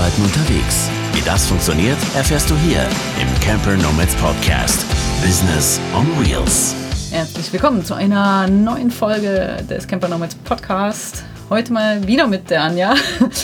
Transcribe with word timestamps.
Arbeiten 0.00 0.22
unterwegs. 0.22 0.88
Wie 1.12 1.20
das 1.26 1.46
funktioniert, 1.46 1.98
erfährst 2.16 2.48
du 2.48 2.56
hier 2.56 2.88
im 3.20 3.40
Camper 3.40 3.76
Nomads 3.76 4.14
Podcast. 4.14 4.86
Business 5.22 5.78
on 5.94 6.06
Wheels. 6.18 6.74
Herzlich 7.10 7.52
willkommen 7.52 7.84
zu 7.84 7.92
einer 7.92 8.48
neuen 8.48 8.90
Folge 8.90 9.62
des 9.68 9.86
Camper 9.86 10.08
Nomads 10.08 10.36
Podcast. 10.36 11.22
Heute 11.50 11.74
mal 11.74 12.06
wieder 12.06 12.26
mit 12.28 12.48
der 12.48 12.62
Anja 12.62 12.94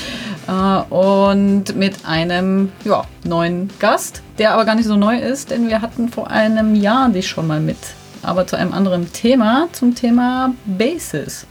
äh, 0.49 0.95
und 0.95 1.77
mit 1.77 2.07
einem 2.07 2.73
ja, 2.87 3.05
neuen 3.25 3.69
Gast, 3.79 4.23
der 4.39 4.55
aber 4.55 4.65
gar 4.65 4.77
nicht 4.77 4.87
so 4.87 4.97
neu 4.97 5.19
ist, 5.19 5.51
denn 5.51 5.69
wir 5.69 5.83
hatten 5.83 6.09
vor 6.09 6.31
einem 6.31 6.75
Jahr 6.75 7.11
dich 7.11 7.29
schon 7.29 7.47
mal 7.47 7.61
mit, 7.61 7.77
aber 8.23 8.47
zu 8.47 8.57
einem 8.57 8.73
anderen 8.73 9.13
Thema, 9.13 9.69
zum 9.73 9.95
Thema 9.95 10.55
Basis. 10.65 11.47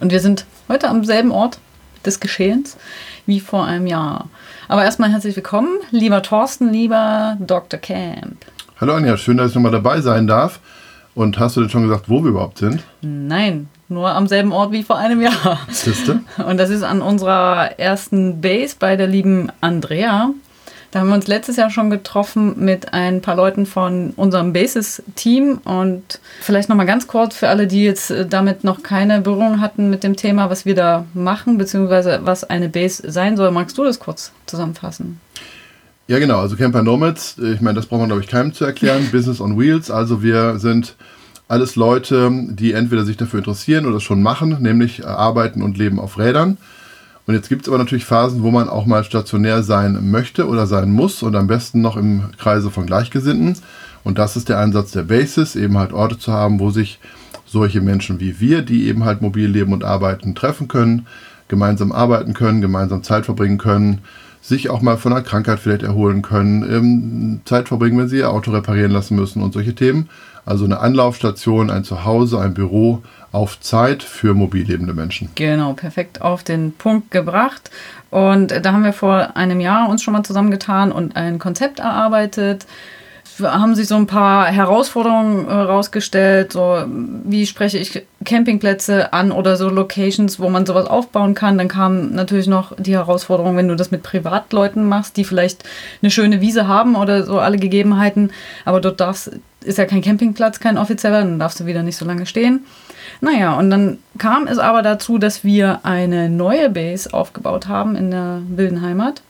Und 0.00 0.10
wir 0.10 0.20
sind 0.20 0.46
heute 0.70 0.88
am 0.88 1.04
selben 1.04 1.32
Ort 1.32 1.58
des 2.06 2.18
Geschehens 2.18 2.78
wie 3.26 3.40
vor 3.40 3.64
einem 3.64 3.86
Jahr. 3.86 4.28
Aber 4.68 4.84
erstmal 4.84 5.10
herzlich 5.10 5.36
willkommen, 5.36 5.78
lieber 5.90 6.22
Thorsten, 6.22 6.72
lieber 6.72 7.36
Dr. 7.40 7.78
Camp. 7.78 8.44
Hallo 8.80 8.94
Anja, 8.94 9.16
schön, 9.16 9.36
dass 9.36 9.50
ich 9.50 9.54
nochmal 9.54 9.72
dabei 9.72 10.00
sein 10.00 10.26
darf. 10.26 10.60
Und 11.14 11.38
hast 11.38 11.56
du 11.56 11.62
denn 11.62 11.70
schon 11.70 11.82
gesagt, 11.82 12.08
wo 12.08 12.22
wir 12.22 12.30
überhaupt 12.30 12.58
sind? 12.58 12.82
Nein, 13.00 13.68
nur 13.88 14.10
am 14.10 14.26
selben 14.26 14.52
Ort 14.52 14.72
wie 14.72 14.82
vor 14.82 14.98
einem 14.98 15.22
Jahr. 15.22 15.60
Siehste? 15.68 16.20
Und 16.46 16.58
das 16.58 16.68
ist 16.70 16.82
an 16.82 17.00
unserer 17.00 17.78
ersten 17.78 18.40
Base 18.42 18.76
bei 18.78 18.96
der 18.96 19.06
lieben 19.06 19.50
Andrea. 19.62 20.30
Da 20.90 21.00
haben 21.00 21.08
wir 21.08 21.14
uns 21.14 21.26
letztes 21.26 21.56
Jahr 21.56 21.70
schon 21.70 21.90
getroffen 21.90 22.54
mit 22.64 22.92
ein 22.94 23.20
paar 23.20 23.36
Leuten 23.36 23.66
von 23.66 24.12
unserem 24.16 24.52
Basis-Team. 24.52 25.58
Und 25.64 26.20
vielleicht 26.40 26.68
nochmal 26.68 26.86
ganz 26.86 27.06
kurz 27.06 27.36
für 27.36 27.48
alle, 27.48 27.66
die 27.66 27.84
jetzt 27.84 28.10
äh, 28.10 28.26
damit 28.26 28.64
noch 28.64 28.82
keine 28.82 29.20
Berührung 29.20 29.60
hatten 29.60 29.90
mit 29.90 30.04
dem 30.04 30.16
Thema, 30.16 30.48
was 30.50 30.64
wir 30.64 30.74
da 30.74 31.04
machen, 31.14 31.58
beziehungsweise 31.58 32.20
was 32.22 32.44
eine 32.44 32.68
Base 32.68 33.02
sein 33.10 33.36
soll. 33.36 33.50
Magst 33.50 33.76
du 33.76 33.84
das 33.84 33.98
kurz 33.98 34.32
zusammenfassen? 34.46 35.20
Ja, 36.08 36.18
genau. 36.18 36.38
Also 36.38 36.56
Camper 36.56 36.82
Nomads, 36.82 37.36
ich 37.38 37.60
meine, 37.60 37.74
das 37.74 37.86
braucht 37.86 38.00
man, 38.00 38.08
glaube 38.08 38.22
ich, 38.22 38.28
keinem 38.28 38.52
zu 38.52 38.64
erklären. 38.64 39.08
Business 39.12 39.40
on 39.40 39.58
Wheels. 39.58 39.90
Also 39.90 40.22
wir 40.22 40.58
sind 40.58 40.96
alles 41.48 41.76
Leute, 41.76 42.30
die 42.50 42.72
entweder 42.72 43.04
sich 43.04 43.16
dafür 43.16 43.38
interessieren 43.38 43.86
oder 43.86 43.96
es 43.96 44.02
schon 44.02 44.22
machen, 44.22 44.56
nämlich 44.60 45.00
äh, 45.00 45.06
arbeiten 45.06 45.62
und 45.62 45.78
leben 45.78 45.98
auf 45.98 46.18
Rädern. 46.18 46.58
Und 47.26 47.34
jetzt 47.34 47.48
gibt 47.48 47.62
es 47.62 47.68
aber 47.68 47.78
natürlich 47.78 48.04
Phasen, 48.04 48.42
wo 48.42 48.50
man 48.50 48.68
auch 48.68 48.86
mal 48.86 49.02
stationär 49.02 49.62
sein 49.62 50.10
möchte 50.10 50.46
oder 50.46 50.66
sein 50.66 50.92
muss 50.92 51.22
und 51.22 51.34
am 51.34 51.48
besten 51.48 51.80
noch 51.80 51.96
im 51.96 52.30
Kreise 52.38 52.70
von 52.70 52.86
Gleichgesinnten. 52.86 53.56
Und 54.04 54.18
das 54.18 54.36
ist 54.36 54.48
der 54.48 54.60
Einsatz 54.60 54.92
der 54.92 55.02
Basis, 55.02 55.56
eben 55.56 55.76
halt 55.76 55.92
Orte 55.92 56.18
zu 56.18 56.32
haben, 56.32 56.60
wo 56.60 56.70
sich 56.70 57.00
solche 57.44 57.80
Menschen 57.80 58.20
wie 58.20 58.38
wir, 58.38 58.62
die 58.62 58.86
eben 58.86 59.04
halt 59.04 59.22
mobil 59.22 59.48
leben 59.48 59.72
und 59.72 59.82
arbeiten, 59.82 60.36
treffen 60.36 60.68
können, 60.68 61.06
gemeinsam 61.48 61.90
arbeiten 61.90 62.32
können, 62.32 62.60
gemeinsam 62.60 63.02
Zeit 63.02 63.24
verbringen 63.24 63.58
können, 63.58 64.02
sich 64.40 64.70
auch 64.70 64.80
mal 64.80 64.96
von 64.96 65.12
einer 65.12 65.22
Krankheit 65.22 65.58
vielleicht 65.58 65.82
erholen 65.82 66.22
können, 66.22 66.62
ähm, 66.62 67.40
Zeit 67.44 67.66
verbringen, 67.66 67.98
wenn 67.98 68.08
sie 68.08 68.18
ihr 68.18 68.30
Auto 68.30 68.52
reparieren 68.52 68.92
lassen 68.92 69.16
müssen 69.16 69.42
und 69.42 69.52
solche 69.52 69.74
Themen. 69.74 70.08
Also 70.46 70.64
eine 70.64 70.78
Anlaufstation, 70.78 71.70
ein 71.70 71.84
Zuhause, 71.84 72.40
ein 72.40 72.54
Büro 72.54 73.02
auf 73.32 73.60
Zeit 73.60 74.02
für 74.02 74.32
mobil 74.32 74.64
lebende 74.64 74.94
Menschen. 74.94 75.28
Genau, 75.34 75.72
perfekt 75.74 76.22
auf 76.22 76.44
den 76.44 76.72
Punkt 76.72 77.10
gebracht. 77.10 77.70
Und 78.10 78.54
da 78.62 78.72
haben 78.72 78.84
wir 78.84 78.92
vor 78.92 79.36
einem 79.36 79.60
Jahr 79.60 79.88
uns 79.90 80.02
schon 80.02 80.14
mal 80.14 80.22
zusammengetan 80.22 80.92
und 80.92 81.16
ein 81.16 81.40
Konzept 81.40 81.80
erarbeitet 81.80 82.66
haben 83.42 83.74
sich 83.74 83.88
so 83.88 83.96
ein 83.96 84.06
paar 84.06 84.46
Herausforderungen 84.46 85.46
herausgestellt, 85.46 86.50
äh, 86.50 86.52
so 86.52 86.84
wie 87.24 87.46
spreche 87.46 87.78
ich 87.78 88.02
Campingplätze 88.24 89.12
an 89.12 89.30
oder 89.30 89.56
so 89.56 89.68
Locations, 89.68 90.40
wo 90.40 90.48
man 90.48 90.66
sowas 90.66 90.86
aufbauen 90.86 91.34
kann. 91.34 91.58
Dann 91.58 91.68
kam 91.68 92.12
natürlich 92.12 92.46
noch 92.46 92.72
die 92.78 92.94
Herausforderung, 92.94 93.56
wenn 93.56 93.68
du 93.68 93.76
das 93.76 93.90
mit 93.90 94.02
Privatleuten 94.02 94.88
machst, 94.88 95.16
die 95.16 95.24
vielleicht 95.24 95.64
eine 96.02 96.10
schöne 96.10 96.40
Wiese 96.40 96.66
haben 96.66 96.96
oder 96.96 97.24
so 97.24 97.38
alle 97.38 97.58
Gegebenheiten, 97.58 98.30
aber 98.64 98.80
dort 98.80 99.00
darfst, 99.00 99.32
ist 99.66 99.78
ja 99.78 99.84
kein 99.84 100.02
Campingplatz, 100.02 100.60
kein 100.60 100.78
offizieller, 100.78 101.20
dann 101.20 101.38
darfst 101.38 101.60
du 101.60 101.66
wieder 101.66 101.82
nicht 101.82 101.96
so 101.96 102.04
lange 102.04 102.26
stehen. 102.26 102.64
Naja, 103.20 103.54
und 103.54 103.70
dann 103.70 103.98
kam 104.18 104.46
es 104.46 104.58
aber 104.58 104.82
dazu, 104.82 105.18
dass 105.18 105.44
wir 105.44 105.80
eine 105.84 106.28
neue 106.28 106.70
Base 106.70 107.12
aufgebaut 107.12 107.68
haben 107.68 107.96
in 107.96 108.10
der 108.10 108.40
wilden 108.48 108.82
Heimat. 108.82 109.22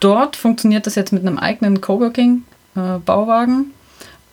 Dort 0.00 0.36
funktioniert 0.36 0.86
das 0.86 0.94
jetzt 0.94 1.12
mit 1.12 1.24
einem 1.24 1.38
eigenen 1.38 1.80
Coworking 1.80 2.42
äh, 2.74 2.98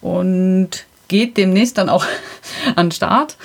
und 0.01 0.69
geht 1.07 1.37
demnächst 1.37 1.77
dann 1.77 1.89
auch 1.89 2.05
an 2.75 2.87
den 2.87 2.91
Start. 2.91 3.37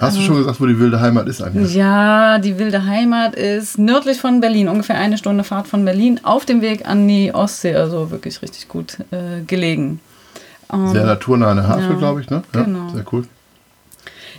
Hast 0.00 0.16
du 0.16 0.22
schon 0.22 0.36
gesagt, 0.36 0.58
wo 0.60 0.66
die 0.66 0.78
wilde 0.78 0.98
Heimat 0.98 1.26
ist 1.28 1.42
eigentlich? 1.42 1.74
Ja, 1.74 2.38
die 2.38 2.58
wilde 2.58 2.86
Heimat 2.86 3.34
ist 3.34 3.78
nördlich 3.78 4.18
von 4.18 4.40
Berlin, 4.40 4.68
ungefähr 4.68 4.96
eine 4.96 5.18
Stunde 5.18 5.44
Fahrt 5.44 5.68
von 5.68 5.84
Berlin, 5.84 6.20
auf 6.22 6.46
dem 6.46 6.62
Weg 6.62 6.88
an 6.88 7.06
die 7.06 7.34
Ostsee, 7.34 7.74
also 7.74 8.10
wirklich 8.10 8.40
richtig 8.40 8.68
gut 8.68 8.96
äh, 9.10 9.42
gelegen. 9.46 10.00
Sehr 10.92 11.04
naturnahe 11.04 11.66
Hafen, 11.66 11.90
ja, 11.90 11.96
glaube 11.96 12.20
ich, 12.20 12.30
ne? 12.30 12.42
Ja, 12.54 12.62
genau. 12.62 12.88
Sehr 12.90 13.04
cool. 13.12 13.24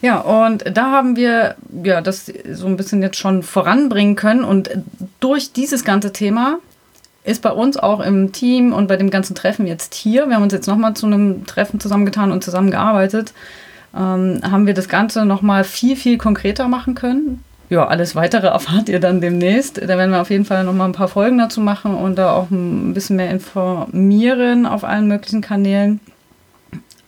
Ja, 0.01 0.19
und 0.19 0.63
da 0.75 0.91
haben 0.91 1.15
wir 1.15 1.55
ja 1.83 2.01
das 2.01 2.31
so 2.51 2.65
ein 2.65 2.75
bisschen 2.75 3.01
jetzt 3.01 3.17
schon 3.17 3.43
voranbringen 3.43 4.15
können 4.15 4.43
und 4.43 4.69
durch 5.19 5.53
dieses 5.53 5.83
ganze 5.83 6.11
Thema 6.11 6.57
ist 7.23 7.43
bei 7.43 7.51
uns 7.51 7.77
auch 7.77 7.99
im 7.99 8.31
Team 8.31 8.73
und 8.73 8.87
bei 8.87 8.97
dem 8.97 9.11
ganzen 9.11 9.35
Treffen 9.35 9.67
jetzt 9.67 9.93
hier, 9.93 10.27
wir 10.27 10.35
haben 10.35 10.43
uns 10.43 10.53
jetzt 10.53 10.67
nochmal 10.67 10.95
zu 10.95 11.05
einem 11.05 11.45
Treffen 11.45 11.79
zusammengetan 11.79 12.31
und 12.31 12.43
zusammengearbeitet, 12.43 13.33
ähm, 13.95 14.39
haben 14.41 14.65
wir 14.65 14.73
das 14.73 14.89
Ganze 14.89 15.25
nochmal 15.25 15.63
viel, 15.63 15.95
viel 15.95 16.17
konkreter 16.17 16.67
machen 16.67 16.95
können. 16.95 17.43
Ja, 17.69 17.87
alles 17.87 18.15
weitere 18.15 18.47
erfahrt 18.47 18.89
ihr 18.89 18.99
dann 18.99 19.21
demnächst. 19.21 19.77
Da 19.77 19.87
werden 19.87 20.11
wir 20.11 20.21
auf 20.21 20.31
jeden 20.31 20.45
Fall 20.45 20.63
nochmal 20.63 20.89
ein 20.89 20.93
paar 20.93 21.07
Folgen 21.07 21.37
dazu 21.37 21.61
machen 21.61 21.93
und 21.95 22.15
da 22.15 22.33
auch 22.33 22.49
ein 22.49 22.93
bisschen 22.93 23.17
mehr 23.17 23.29
informieren 23.29 24.65
auf 24.65 24.83
allen 24.83 25.07
möglichen 25.07 25.41
Kanälen. 25.41 25.99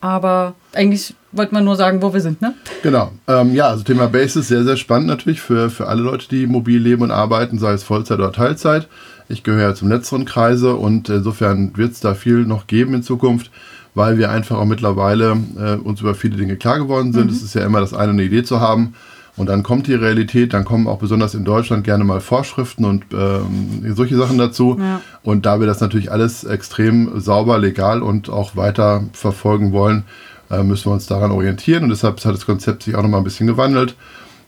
Aber 0.03 0.55
eigentlich 0.73 1.15
wollte 1.31 1.53
man 1.53 1.63
nur 1.63 1.77
sagen, 1.77 2.01
wo 2.01 2.13
wir 2.13 2.19
sind, 2.19 2.41
ne? 2.41 2.53
Genau. 2.83 3.13
Ähm, 3.25 3.53
ja, 3.55 3.69
also 3.69 3.85
Thema 3.85 4.07
Base 4.07 4.41
ist 4.41 4.49
sehr, 4.49 4.65
sehr 4.65 4.75
spannend 4.75 5.07
natürlich 5.07 5.39
für, 5.39 5.69
für 5.69 5.87
alle 5.87 6.01
Leute, 6.01 6.27
die 6.27 6.45
mobil 6.45 6.81
leben 6.81 7.03
und 7.03 7.11
arbeiten, 7.11 7.57
sei 7.57 7.71
es 7.71 7.83
Vollzeit 7.83 8.19
oder 8.19 8.33
Teilzeit. 8.33 8.89
Ich 9.29 9.43
gehöre 9.43 9.69
ja 9.69 9.75
zum 9.75 9.87
letzteren 9.87 10.25
Kreise 10.25 10.75
und 10.75 11.07
insofern 11.07 11.71
wird 11.77 11.93
es 11.93 12.01
da 12.01 12.15
viel 12.15 12.43
noch 12.45 12.67
geben 12.67 12.95
in 12.95 13.01
Zukunft, 13.01 13.49
weil 13.95 14.17
wir 14.17 14.29
einfach 14.29 14.57
auch 14.57 14.65
mittlerweile 14.65 15.37
äh, 15.57 15.75
uns 15.75 16.01
über 16.01 16.15
viele 16.15 16.35
Dinge 16.35 16.57
klar 16.57 16.79
geworden 16.79 17.13
sind. 17.13 17.27
Mhm. 17.27 17.37
Es 17.37 17.41
ist 17.41 17.55
ja 17.55 17.63
immer 17.63 17.79
das 17.79 17.93
eine, 17.93 18.11
eine 18.11 18.23
Idee 18.23 18.43
zu 18.43 18.59
haben. 18.59 18.95
Und 19.35 19.47
dann 19.47 19.63
kommt 19.63 19.87
die 19.87 19.95
Realität, 19.95 20.53
dann 20.53 20.63
kommen 20.63 20.87
auch 20.87 20.99
besonders 20.99 21.33
in 21.33 21.43
Deutschland 21.43 21.83
gerne 21.83 22.03
mal 22.03 22.21
Vorschriften 22.21 22.85
und 22.85 23.05
ähm, 23.13 23.95
solche 23.95 24.15
Sachen 24.15 24.37
dazu. 24.37 24.77
Ja. 24.79 25.01
Und 25.23 25.45
da 25.45 25.59
wir 25.59 25.65
das 25.65 25.81
natürlich 25.81 26.11
alles 26.11 26.43
extrem 26.43 27.19
sauber, 27.19 27.57
legal 27.57 28.03
und 28.03 28.29
auch 28.29 28.55
weiter 28.55 29.03
verfolgen 29.13 29.71
wollen, 29.71 30.03
äh, 30.51 30.61
müssen 30.61 30.85
wir 30.85 30.93
uns 30.93 31.07
daran 31.07 31.31
orientieren. 31.31 31.83
Und 31.83 31.89
deshalb 31.89 32.23
hat 32.23 32.33
das 32.33 32.45
Konzept 32.45 32.83
sich 32.83 32.95
auch 32.95 33.01
nochmal 33.01 33.21
ein 33.21 33.23
bisschen 33.23 33.47
gewandelt. 33.47 33.95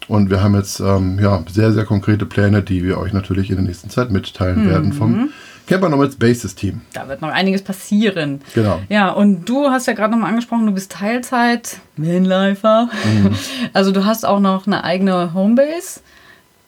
Und 0.07 0.29
wir 0.29 0.44
haben 0.44 0.53
jetzt 0.53 0.79
ähm, 0.79 1.18
ja, 1.19 1.44
sehr, 1.51 1.72
sehr 1.74 1.85
konkrete 1.85 2.28
Pläne, 2.28 2.62
die 2.62 2.84
wir 2.84 3.00
euch 3.00 3.12
natürlich 3.12 3.50
in 3.50 3.56
der 3.56 3.66
nächsten 3.66 3.90
Zeit 3.90 4.12
mitteilen 4.12 4.66
mhm. 4.66 4.69
werden 4.69 4.94
vom 4.94 5.29
Camper 5.68 5.90
Nomads 5.90 6.16
Basis 6.16 6.56
Team. 6.56 6.81
Da 6.94 7.08
wird 7.08 7.22
noch 7.22 7.30
einiges 7.30 7.64
passieren. 7.64 8.42
Genau. 8.53 8.80
Ja, 8.90 9.09
und 9.09 9.46
du 9.46 9.70
hast 9.70 9.88
ja 9.88 9.94
gerade 9.94 10.12
nochmal 10.12 10.30
angesprochen, 10.30 10.66
du 10.66 10.74
bist 10.74 10.92
Teilzeit, 10.92 11.80
Manlifer. 11.98 12.90
Mhm. 13.03 13.36
Also 13.74 13.92
du 13.92 14.06
hast 14.06 14.25
auch 14.25 14.40
noch 14.40 14.68
eine 14.68 14.84
eigene 14.84 15.34
Homebase. 15.34 16.02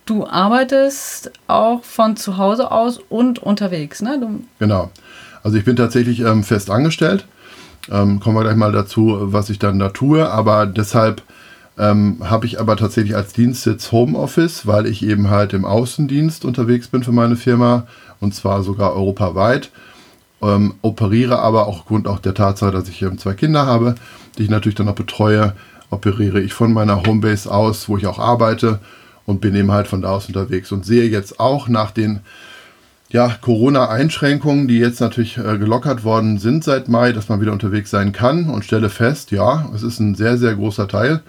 Du 0.05 0.25
arbeitest 0.25 1.31
auch 1.47 1.83
von 1.83 2.15
zu 2.15 2.37
Hause 2.37 2.71
aus 2.71 2.99
und 3.09 3.39
unterwegs, 3.39 4.01
ne? 4.01 4.19
Du 4.19 4.43
genau. 4.57 4.89
Also 5.43 5.57
ich 5.57 5.65
bin 5.65 5.75
tatsächlich 5.75 6.21
ähm, 6.21 6.43
fest 6.43 6.69
angestellt. 6.69 7.27
Ähm, 7.91 8.19
kommen 8.19 8.35
wir 8.35 8.43
gleich 8.43 8.55
mal 8.55 8.71
dazu, 8.71 9.17
was 9.21 9.49
ich 9.49 9.59
dann 9.59 9.79
da 9.79 9.89
tue. 9.89 10.29
Aber 10.29 10.65
deshalb 10.65 11.21
ähm, 11.77 12.17
habe 12.23 12.45
ich 12.45 12.59
aber 12.59 12.75
tatsächlich 12.75 13.15
als 13.15 13.33
Dienstsitz 13.33 13.91
Homeoffice, 13.91 14.65
weil 14.65 14.87
ich 14.87 15.05
eben 15.05 15.29
halt 15.29 15.53
im 15.53 15.65
Außendienst 15.65 16.43
unterwegs 16.43 16.87
bin 16.87 17.03
für 17.03 17.11
meine 17.11 17.35
Firma 17.35 17.85
und 18.19 18.33
zwar 18.33 18.63
sogar 18.63 18.95
europaweit. 18.95 19.71
Ähm, 20.41 20.75
operiere 20.81 21.39
aber 21.39 21.67
auch 21.67 21.79
aufgrund 21.79 22.07
auch 22.07 22.19
der 22.19 22.33
Tatsache, 22.35 22.71
dass 22.71 22.89
ich 22.89 23.01
ähm, 23.01 23.17
zwei 23.17 23.33
Kinder 23.33 23.65
habe, 23.65 23.95
die 24.37 24.43
ich 24.43 24.49
natürlich 24.49 24.75
dann 24.75 24.87
auch 24.87 24.95
betreue, 24.95 25.53
operiere 25.89 26.39
ich 26.41 26.53
von 26.53 26.73
meiner 26.73 27.03
Homebase 27.03 27.51
aus, 27.51 27.89
wo 27.89 27.97
ich 27.97 28.05
auch 28.05 28.19
arbeite 28.19 28.79
und 29.25 29.41
bin 29.41 29.55
eben 29.55 29.71
halt 29.71 29.87
von 29.87 30.01
da 30.01 30.09
aus 30.09 30.27
unterwegs 30.27 30.71
und 30.71 30.85
sehe 30.85 31.09
jetzt 31.09 31.39
auch 31.39 31.67
nach 31.67 31.91
den 31.91 32.19
ja, 33.09 33.35
Corona-Einschränkungen, 33.41 34.67
die 34.67 34.77
jetzt 34.77 34.99
natürlich 34.99 35.37
äh, 35.37 35.57
gelockert 35.57 36.03
worden 36.03 36.37
sind 36.37 36.63
seit 36.63 36.87
Mai, 36.87 37.13
dass 37.13 37.29
man 37.29 37.41
wieder 37.41 37.53
unterwegs 37.53 37.89
sein 37.89 38.11
kann 38.11 38.49
und 38.49 38.65
stelle 38.65 38.89
fest, 38.89 39.31
ja, 39.31 39.69
es 39.73 39.81
ist 39.81 39.99
ein 39.99 40.13
sehr, 40.13 40.37
sehr 40.37 40.55
großer 40.55 40.87
Teil 40.87 41.23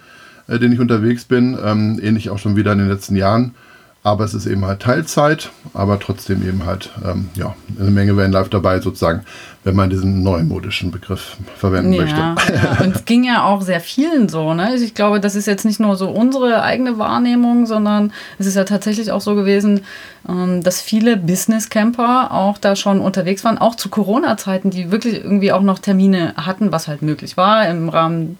äh, 0.49 0.59
den 0.59 0.71
ich 0.71 0.79
unterwegs 0.79 1.25
bin. 1.25 1.57
Ähm, 1.63 1.99
ähnlich 2.01 2.29
auch 2.29 2.39
schon 2.39 2.55
wieder 2.55 2.73
in 2.73 2.79
den 2.79 2.89
letzten 2.89 3.15
Jahren. 3.15 3.55
Aber 4.01 4.23
es 4.23 4.33
ist 4.33 4.45
eben 4.45 4.65
halt 4.65 4.81
Teilzeit, 4.81 5.51
aber 5.73 5.99
trotzdem 5.99 6.47
eben 6.47 6.65
halt 6.65 6.89
ähm, 7.05 7.29
ja, 7.35 7.55
eine 7.77 7.91
Menge 7.91 8.15
Vanlife 8.15 8.49
dabei 8.49 8.79
sozusagen, 8.79 9.25
wenn 9.69 9.75
man 9.75 9.91
diesen 9.91 10.23
neumodischen 10.23 10.89
Begriff 10.89 11.37
verwenden 11.55 11.93
ja, 11.93 12.01
möchte. 12.01 12.19
Ja. 12.19 12.79
Und 12.83 12.95
es 12.95 13.05
ging 13.05 13.23
ja 13.23 13.43
auch 13.43 13.61
sehr 13.61 13.79
vielen 13.79 14.27
so. 14.27 14.55
Ne? 14.55 14.73
Ich 14.77 14.95
glaube, 14.95 15.19
das 15.19 15.35
ist 15.35 15.45
jetzt 15.45 15.63
nicht 15.63 15.79
nur 15.79 15.95
so 15.95 16.09
unsere 16.09 16.63
eigene 16.63 16.97
Wahrnehmung, 16.97 17.67
sondern 17.67 18.11
es 18.39 18.47
ist 18.47 18.55
ja 18.55 18.63
tatsächlich 18.63 19.11
auch 19.11 19.21
so 19.21 19.35
gewesen, 19.35 19.81
ähm, 20.27 20.63
dass 20.63 20.81
viele 20.81 21.17
Business-Camper 21.17 22.31
auch 22.31 22.57
da 22.57 22.75
schon 22.75 22.99
unterwegs 22.99 23.43
waren, 23.43 23.59
auch 23.59 23.75
zu 23.75 23.89
Corona-Zeiten, 23.89 24.71
die 24.71 24.89
wirklich 24.89 25.23
irgendwie 25.23 25.51
auch 25.51 25.61
noch 25.61 25.77
Termine 25.77 26.33
hatten, 26.35 26.71
was 26.71 26.87
halt 26.87 27.03
möglich 27.03 27.37
war 27.37 27.67
im 27.67 27.89
Rahmen 27.89 28.39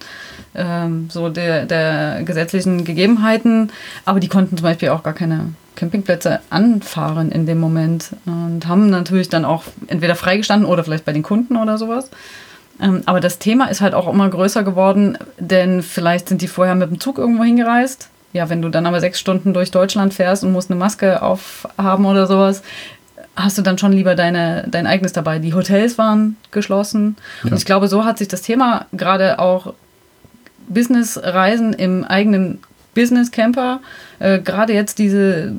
ähm, 0.56 1.10
so 1.12 1.30
der, 1.30 1.68
der 1.68 2.24
gesetzlichen 2.24 2.86
Gegebenheiten. 2.86 3.72
Aber 4.04 4.20
die 4.20 4.30
konnten 4.30 4.58
zum 4.58 4.64
Beispiel 4.64 4.90
auch 4.90 5.04
gar 5.04 5.14
keine 5.14 5.54
Campingplätze 5.80 6.42
anfahren 6.50 7.32
in 7.32 7.46
dem 7.46 7.60
Moment 7.60 8.10
und 8.26 8.68
haben 8.68 8.90
natürlich 8.90 9.30
dann 9.30 9.46
auch 9.46 9.64
entweder 9.88 10.16
freigestanden 10.16 10.70
oder 10.70 10.84
vielleicht 10.84 11.06
bei 11.06 11.14
den 11.14 11.24
Kunden 11.24 11.56
oder 11.56 11.78
sowas. 11.78 12.10
Ähm, 12.82 13.02
aber 13.06 13.20
das 13.20 13.40
Thema 13.40 13.66
ist 13.66 13.82
halt 13.82 13.94
auch 13.94 14.12
immer 14.12 14.30
größer 14.30 14.64
geworden, 14.64 15.18
denn 15.38 15.82
vielleicht 15.82 16.30
sind 16.30 16.42
die 16.42 16.48
vorher 16.48 16.76
mit 16.76 16.90
dem 16.90 17.00
Zug 17.00 17.18
irgendwo 17.18 17.44
hingereist. 17.44 18.10
Ja, 18.34 18.50
wenn 18.50 18.62
du 18.62 18.70
dann 18.70 18.86
aber 18.86 19.00
sechs 19.00 19.20
Stunden 19.20 19.54
durch 19.54 19.72
Deutschland 19.72 20.14
fährst 20.14 20.44
und 20.44 20.52
musst 20.52 20.70
eine 20.70 20.80
Maske 20.80 21.22
aufhaben 21.22 22.06
oder 22.06 22.28
sowas, 22.28 22.62
hast 23.36 23.58
du 23.58 23.62
dann 23.62 23.78
schon 23.78 23.94
lieber 23.94 24.16
deine, 24.16 24.68
dein 24.70 24.86
eigenes 24.86 25.14
dabei. 25.14 25.40
Die 25.40 25.54
Hotels 25.54 25.98
waren 25.98 26.38
geschlossen. 26.52 27.16
Ja. 27.44 27.52
Und 27.52 27.58
ich 27.58 27.66
glaube, 27.66 27.88
so 27.88 28.06
hat 28.06 28.18
sich 28.18 28.28
das 28.28 28.42
Thema 28.42 28.86
gerade 28.92 29.40
auch 29.40 29.74
Businessreisen 30.68 31.74
im 31.74 32.04
eigenen 32.04 32.60
Business 33.00 33.32
Camper 33.32 33.80
äh, 34.20 34.40
gerade 34.40 34.74
jetzt 34.74 35.00
diese 35.00 35.54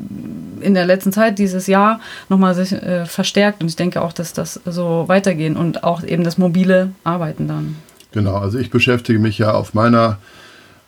in 0.60 0.74
der 0.74 0.84
letzten 0.84 1.12
Zeit 1.12 1.38
dieses 1.38 1.66
Jahr 1.66 2.00
nochmal 2.28 2.54
sich 2.54 2.72
äh, 2.72 3.06
verstärkt 3.06 3.62
und 3.62 3.68
ich 3.68 3.76
denke 3.76 4.02
auch, 4.02 4.12
dass 4.12 4.34
das 4.34 4.60
so 4.66 5.04
weitergehen 5.06 5.56
und 5.56 5.82
auch 5.82 6.02
eben 6.04 6.22
das 6.22 6.36
mobile 6.36 6.92
Arbeiten 7.02 7.48
dann. 7.48 7.76
Genau, 8.12 8.36
also 8.36 8.58
ich 8.58 8.70
beschäftige 8.70 9.18
mich 9.18 9.38
ja 9.38 9.52
auf 9.52 9.72
meiner 9.72 10.18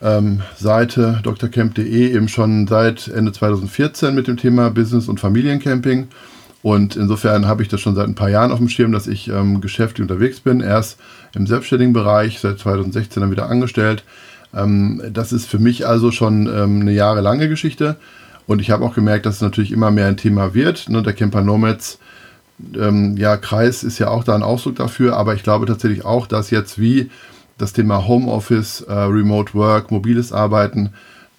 ähm, 0.02 0.42
Seite 0.58 1.20
drcamp.de 1.22 2.12
eben 2.12 2.28
schon 2.28 2.66
seit 2.66 3.08
Ende 3.08 3.32
2014 3.32 4.14
mit 4.14 4.26
dem 4.26 4.36
Thema 4.36 4.70
Business 4.70 5.08
und 5.08 5.20
Familiencamping. 5.20 6.08
Und 6.62 6.94
insofern 6.94 7.46
habe 7.46 7.62
ich 7.62 7.68
das 7.68 7.80
schon 7.80 7.94
seit 7.94 8.06
ein 8.06 8.14
paar 8.14 8.30
Jahren 8.30 8.52
auf 8.52 8.58
dem 8.58 8.68
Schirm, 8.68 8.92
dass 8.92 9.06
ich 9.06 9.28
ähm, 9.28 9.60
geschäftlich 9.60 10.02
unterwegs 10.02 10.40
bin. 10.40 10.60
Erst 10.60 10.98
im 11.34 11.46
selbstständigen 11.46 11.92
Bereich, 11.92 12.38
seit 12.38 12.58
2016 12.58 13.20
dann 13.20 13.30
wieder 13.30 13.48
angestellt. 13.48 14.04
Ähm, 14.54 15.02
das 15.12 15.32
ist 15.32 15.46
für 15.46 15.58
mich 15.58 15.86
also 15.86 16.10
schon 16.10 16.46
ähm, 16.46 16.80
eine 16.80 16.92
jahrelange 16.92 17.48
Geschichte. 17.48 17.96
Und 18.46 18.60
ich 18.60 18.70
habe 18.70 18.84
auch 18.84 18.94
gemerkt, 18.94 19.26
dass 19.26 19.36
es 19.36 19.40
natürlich 19.40 19.72
immer 19.72 19.90
mehr 19.90 20.06
ein 20.06 20.16
Thema 20.16 20.54
wird. 20.54 20.88
Ne? 20.88 21.02
Der 21.02 21.12
Camper 21.12 21.42
Nomads 21.42 21.98
ähm, 22.76 23.16
ja, 23.16 23.36
Kreis 23.36 23.82
ist 23.82 23.98
ja 23.98 24.08
auch 24.08 24.24
da 24.24 24.34
ein 24.34 24.42
Ausdruck 24.42 24.76
dafür, 24.76 25.16
aber 25.16 25.34
ich 25.34 25.42
glaube 25.42 25.66
tatsächlich 25.66 26.04
auch, 26.04 26.26
dass 26.26 26.50
jetzt 26.50 26.78
wie 26.78 27.10
das 27.58 27.72
Thema 27.72 28.06
Homeoffice, 28.06 28.82
äh, 28.82 28.92
Remote 28.92 29.54
Work, 29.54 29.90
mobiles 29.90 30.32
Arbeiten 30.32 30.90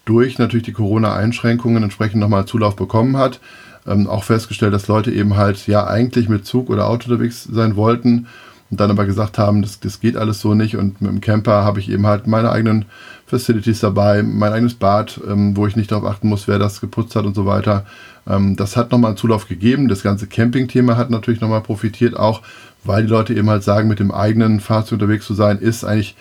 durch 0.06 0.38
natürlich 0.38 0.66
die 0.66 0.74
Corona-Einschränkungen 0.74 1.84
entsprechend 1.84 2.20
nochmal 2.20 2.46
Zulauf 2.46 2.76
bekommen 2.76 3.18
hat. 3.18 3.40
Ähm, 3.86 4.08
auch 4.08 4.24
festgestellt, 4.24 4.74
dass 4.74 4.88
Leute 4.88 5.12
eben 5.12 5.36
halt 5.36 5.68
ja 5.68 5.86
eigentlich 5.86 6.30
mit 6.30 6.46
Zug 6.46 6.70
oder 6.70 6.88
Auto 6.88 7.10
unterwegs 7.10 7.44
sein 7.44 7.76
wollten 7.76 8.28
und 8.74 8.80
dann 8.80 8.90
aber 8.90 9.06
gesagt 9.06 9.38
haben, 9.38 9.62
das, 9.62 9.80
das 9.80 10.00
geht 10.00 10.18
alles 10.18 10.40
so 10.40 10.56
nicht 10.56 10.76
und 10.78 11.00
mit 11.00 11.12
dem 11.12 11.22
Camper 11.22 11.64
habe 11.64 11.80
ich 11.80 11.92
eben 11.92 12.08
halt 12.08 12.26
meine 12.26 12.52
eigenen 12.52 12.86
Facilities 13.28 13.82
dabei, 13.82 14.24
mein 14.24 14.52
eigenes 14.52 14.74
Bad, 14.74 15.22
ähm, 15.30 15.56
wo 15.56 15.68
ich 15.68 15.76
nicht 15.76 15.92
darauf 15.92 16.06
achten 16.06 16.28
muss, 16.28 16.48
wer 16.48 16.58
das 16.58 16.82
geputzt 16.82 17.16
hat 17.16 17.26
und 17.26 17.36
so 17.36 17.46
weiter. 17.46 17.86
Ähm, 18.28 18.56
das 18.56 18.76
hat 18.76 18.92
nochmal 18.92 19.10
einen 19.10 19.18
Zulauf 19.18 19.48
gegeben. 19.48 19.90
Das 19.90 20.02
ganze 20.02 20.26
Camping-Thema 20.26 20.98
hat 20.98 21.12
natürlich 21.12 21.40
nochmal 21.40 21.62
profitiert, 21.62 22.18
auch 22.18 22.42
weil 22.84 23.04
die 23.04 23.10
Leute 23.10 23.36
eben 23.36 23.48
halt 23.48 23.62
sagen, 23.62 23.88
mit 23.88 24.00
dem 24.00 24.12
eigenen 24.12 24.60
Fahrzeug 24.60 24.94
unterwegs 24.94 25.28
zu 25.28 25.36
sein, 25.36 25.60
ist 25.60 25.84
eigentlich 25.84 26.16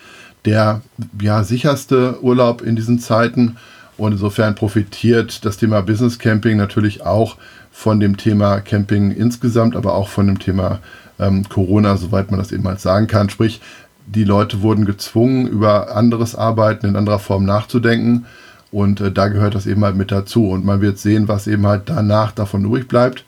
der 0.45 0.81
ja, 1.19 1.43
sicherste 1.43 2.21
Urlaub 2.21 2.61
in 2.61 2.75
diesen 2.75 2.99
Zeiten. 2.99 3.57
Und 3.97 4.11
insofern 4.11 4.53
profitiert 4.53 5.43
das 5.43 5.57
Thema 5.57 5.81
Business 5.81 6.19
Camping 6.19 6.57
natürlich 6.57 7.03
auch 7.03 7.37
von 7.71 7.99
dem 7.99 8.15
Thema 8.15 8.59
Camping 8.59 9.09
insgesamt, 9.09 9.75
aber 9.75 9.95
auch 9.95 10.09
von 10.09 10.27
dem 10.27 10.37
Thema 10.37 10.81
ähm, 11.19 11.47
Corona, 11.49 11.97
soweit 11.97 12.31
man 12.31 12.39
das 12.39 12.51
eben 12.51 12.67
halt 12.67 12.79
sagen 12.79 13.07
kann. 13.07 13.29
Sprich, 13.29 13.61
die 14.05 14.23
Leute 14.23 14.61
wurden 14.61 14.85
gezwungen, 14.85 15.47
über 15.47 15.95
anderes 15.95 16.35
Arbeiten 16.35 16.87
in 16.87 16.95
anderer 16.95 17.19
Form 17.19 17.45
nachzudenken. 17.45 18.25
Und 18.71 19.01
äh, 19.01 19.11
da 19.11 19.27
gehört 19.27 19.55
das 19.55 19.67
eben 19.67 19.83
halt 19.83 19.95
mit 19.95 20.11
dazu. 20.11 20.49
Und 20.49 20.65
man 20.65 20.81
wird 20.81 20.97
sehen, 20.97 21.27
was 21.27 21.47
eben 21.47 21.65
halt 21.67 21.83
danach 21.85 22.31
davon 22.31 22.65
übrig 22.65 22.87
bleibt. 22.87 23.23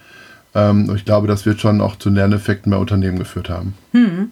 Ähm, 0.55 0.91
ich 0.95 1.05
glaube, 1.05 1.27
das 1.27 1.45
wird 1.45 1.61
schon 1.61 1.81
auch 1.81 1.97
zu 1.97 2.09
Lerneffekten 2.09 2.71
bei 2.71 2.77
Unternehmen 2.77 3.19
geführt 3.19 3.49
haben. 3.49 3.75
Hm. 3.91 4.31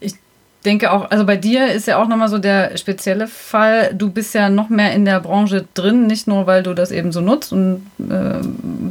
Ich 0.00 0.14
denke 0.64 0.90
auch, 0.90 1.10
also 1.10 1.24
bei 1.24 1.36
dir 1.36 1.72
ist 1.72 1.86
ja 1.86 2.02
auch 2.02 2.08
nochmal 2.08 2.28
so 2.28 2.38
der 2.38 2.76
spezielle 2.76 3.28
Fall. 3.28 3.94
Du 3.94 4.10
bist 4.10 4.34
ja 4.34 4.50
noch 4.50 4.68
mehr 4.68 4.92
in 4.92 5.04
der 5.04 5.20
Branche 5.20 5.66
drin, 5.74 6.06
nicht 6.06 6.26
nur, 6.26 6.46
weil 6.46 6.62
du 6.62 6.74
das 6.74 6.90
eben 6.90 7.12
so 7.12 7.20
nutzt 7.20 7.52
und 7.52 7.86
äh, 7.98 8.40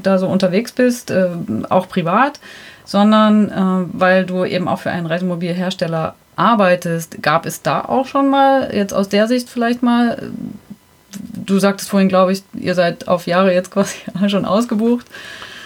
da 0.01 0.17
so 0.17 0.27
unterwegs 0.27 0.71
bist, 0.71 1.11
äh, 1.11 1.27
auch 1.69 1.89
privat, 1.89 2.39
sondern 2.87 3.49
äh, 3.49 3.89
weil 3.91 4.25
du 4.25 4.45
eben 4.45 4.67
auch 4.67 4.79
für 4.79 4.89
einen 4.89 5.05
Reisemobilhersteller 5.05 6.15
arbeitest. 6.37 7.21
Gab 7.21 7.45
es 7.45 7.61
da 7.61 7.81
auch 7.81 8.07
schon 8.07 8.29
mal, 8.29 8.73
jetzt 8.73 8.93
aus 8.93 9.09
der 9.09 9.27
Sicht 9.27 9.49
vielleicht 9.49 9.83
mal, 9.83 10.31
du 11.33 11.59
sagtest 11.59 11.89
vorhin, 11.89 12.07
glaube 12.07 12.31
ich, 12.31 12.43
ihr 12.53 12.75
seid 12.75 13.07
auf 13.07 13.27
Jahre 13.27 13.53
jetzt 13.53 13.71
quasi 13.73 13.97
schon 14.29 14.45
ausgebucht. 14.45 15.05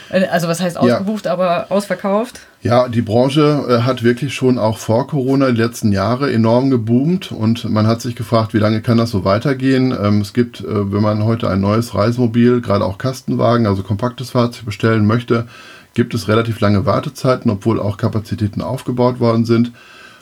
Also 0.10 0.50
was 0.50 0.60
heißt 0.60 0.78
ausgebucht, 0.78 1.26
ja. 1.26 1.32
aber 1.32 1.68
ausverkauft? 1.70 2.42
Ja, 2.64 2.90
die 2.90 3.02
Branche 3.02 3.66
äh, 3.70 3.82
hat 3.84 4.04
wirklich 4.04 4.34
schon 4.34 4.60
auch 4.60 4.78
vor 4.78 5.08
Corona 5.08 5.52
die 5.52 5.62
letzten 5.62 5.94
Jahre 5.94 6.34
enorm 6.34 6.70
geboomt 6.70 7.32
und 7.32 7.70
man 7.70 7.88
hat 7.88 8.02
sich 8.02 8.18
gefragt, 8.18 8.54
wie 8.54 8.58
lange 8.58 8.82
kann 8.82 8.98
das 8.98 9.12
so 9.12 9.24
weitergehen? 9.24 9.96
Ähm, 9.98 10.20
es 10.20 10.34
gibt, 10.34 10.60
äh, 10.60 10.92
wenn 10.92 11.02
man 11.02 11.24
heute 11.24 11.50
ein 11.50 11.62
neues 11.62 11.96
Reisemobil, 11.96 12.60
gerade 12.60 12.84
auch 12.84 12.98
Kastenwagen, 12.98 13.68
also 13.68 13.84
kompaktes 13.84 14.32
Fahrzeug 14.32 14.66
bestellen 14.66 15.06
möchte, 15.06 15.48
gibt 15.94 16.14
es 16.14 16.28
relativ 16.28 16.60
lange 16.60 16.86
Wartezeiten, 16.86 17.52
obwohl 17.52 17.80
auch 17.80 17.98
Kapazitäten 17.98 18.62
aufgebaut 18.62 19.20
worden 19.20 19.46
sind. 19.46 19.72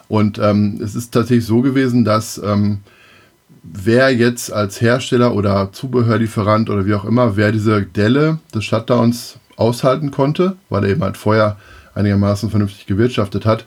Und 0.07 0.39
ähm, 0.39 0.80
es 0.83 0.95
ist 0.95 1.13
tatsächlich 1.13 1.45
so 1.45 1.62
gewesen, 1.62 2.04
dass 2.04 2.42
ähm, 2.44 2.80
wer 3.63 4.13
jetzt 4.13 4.51
als 4.51 4.81
Hersteller 4.81 5.36
oder 5.36 5.71
Zubehörlieferant 5.71 6.69
oder 6.69 6.86
wie 6.86 6.95
auch 6.95 7.06
immer, 7.06 7.36
wer 7.36 7.51
diese 7.51 7.83
Delle 7.83 8.39
des 8.54 8.66
Shutdowns 8.66 9.38
aushalten 9.56 10.12
konnte, 10.12 10.56
weil 10.69 10.83
er 10.83 10.92
eben 10.92 11.04
halt 11.04 11.18
vorher 11.18 11.57
einigermaßen 11.94 12.50
vernünftig 12.50 12.88
gewirtschaftet 12.88 13.45
hat, 13.45 13.65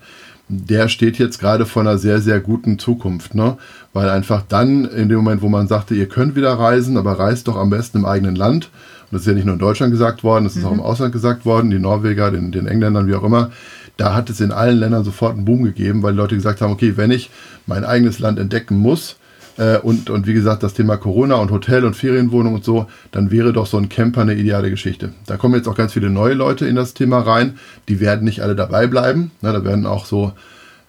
der 0.49 0.89
steht 0.89 1.19
jetzt 1.19 1.39
gerade 1.39 1.67
vor 1.67 1.83
einer 1.83 1.99
sehr, 1.99 2.21
sehr 2.21 2.41
guten 2.41 2.79
Zukunft. 2.79 3.35
Ne? 3.35 3.57
Weil 3.93 4.11
einfach 4.11 4.43
dann, 4.49 4.85
in 4.85 5.09
dem 5.09 5.19
Moment, 5.19 5.43
wo 5.43 5.49
man 5.49 5.69
sagte, 5.69 5.95
ihr 5.95 6.09
könnt 6.09 6.35
wieder 6.35 6.53
reisen, 6.53 6.97
aber 6.97 7.19
reist 7.19 7.49
doch 7.49 7.57
am 7.57 7.71
besten 7.71 7.99
im 7.99 8.05
eigenen 8.05 8.37
Land, 8.37 8.71
das 9.13 9.21
ist 9.23 9.27
ja 9.29 9.35
nicht 9.35 9.45
nur 9.45 9.55
in 9.55 9.61
Deutschland 9.61 9.93
gesagt 9.93 10.25
worden, 10.25 10.45
das 10.45 10.57
ist 10.57 10.63
mhm. 10.63 10.69
auch 10.69 10.73
im 10.73 10.81
Ausland 10.81 11.13
gesagt 11.13 11.45
worden, 11.45 11.71
die 11.71 11.79
Norweger, 11.79 12.31
den, 12.31 12.51
den 12.51 12.67
Engländern, 12.67 13.07
wie 13.07 13.15
auch 13.15 13.23
immer. 13.23 13.51
Da 13.99 14.15
hat 14.15 14.31
es 14.31 14.41
in 14.41 14.51
allen 14.51 14.79
Ländern 14.79 15.05
sofort 15.05 15.37
einen 15.37 15.45
Boom 15.45 15.63
gegeben, 15.65 16.03
weil 16.03 16.13
die 16.13 16.19
Leute 16.19 16.35
gesagt 16.35 16.61
haben, 16.61 16.73
okay, 16.73 16.97
wenn 16.97 17.11
ich 17.11 17.31
mein 17.67 17.85
eigenes 17.85 18.19
Land 18.19 18.39
entdecken 18.39 18.77
muss, 18.77 19.17
äh, 19.59 19.79
und, 19.79 20.11
und 20.11 20.27
wie 20.27 20.33
gesagt, 20.33 20.63
das 20.63 20.75
Thema 20.75 20.97
Corona 20.97 21.35
und 21.37 21.51
Hotel 21.51 21.85
und 21.85 21.95
Ferienwohnung 21.95 22.55
und 22.55 22.65
so, 22.65 22.87
dann 23.11 23.31
wäre 23.31 23.53
doch 23.53 23.67
so 23.67 23.77
ein 23.77 23.89
Camper 23.89 24.23
eine 24.23 24.35
ideale 24.35 24.71
Geschichte. 24.71 25.13
Da 25.27 25.37
kommen 25.37 25.55
jetzt 25.55 25.69
auch 25.69 25.77
ganz 25.77 25.93
viele 25.93 26.11
neue 26.11 26.35
Leute 26.35 26.67
in 26.67 26.75
das 26.75 26.95
Thema 26.95 27.21
rein. 27.21 27.59
Die 27.89 28.01
werden 28.01 28.25
nicht 28.25 28.41
alle 28.41 28.57
dabei 28.57 28.87
bleiben. 28.87 29.31
Na, 29.43 29.53
da 29.53 29.65
werden 29.65 29.85
auch 29.85 30.07
so 30.07 30.33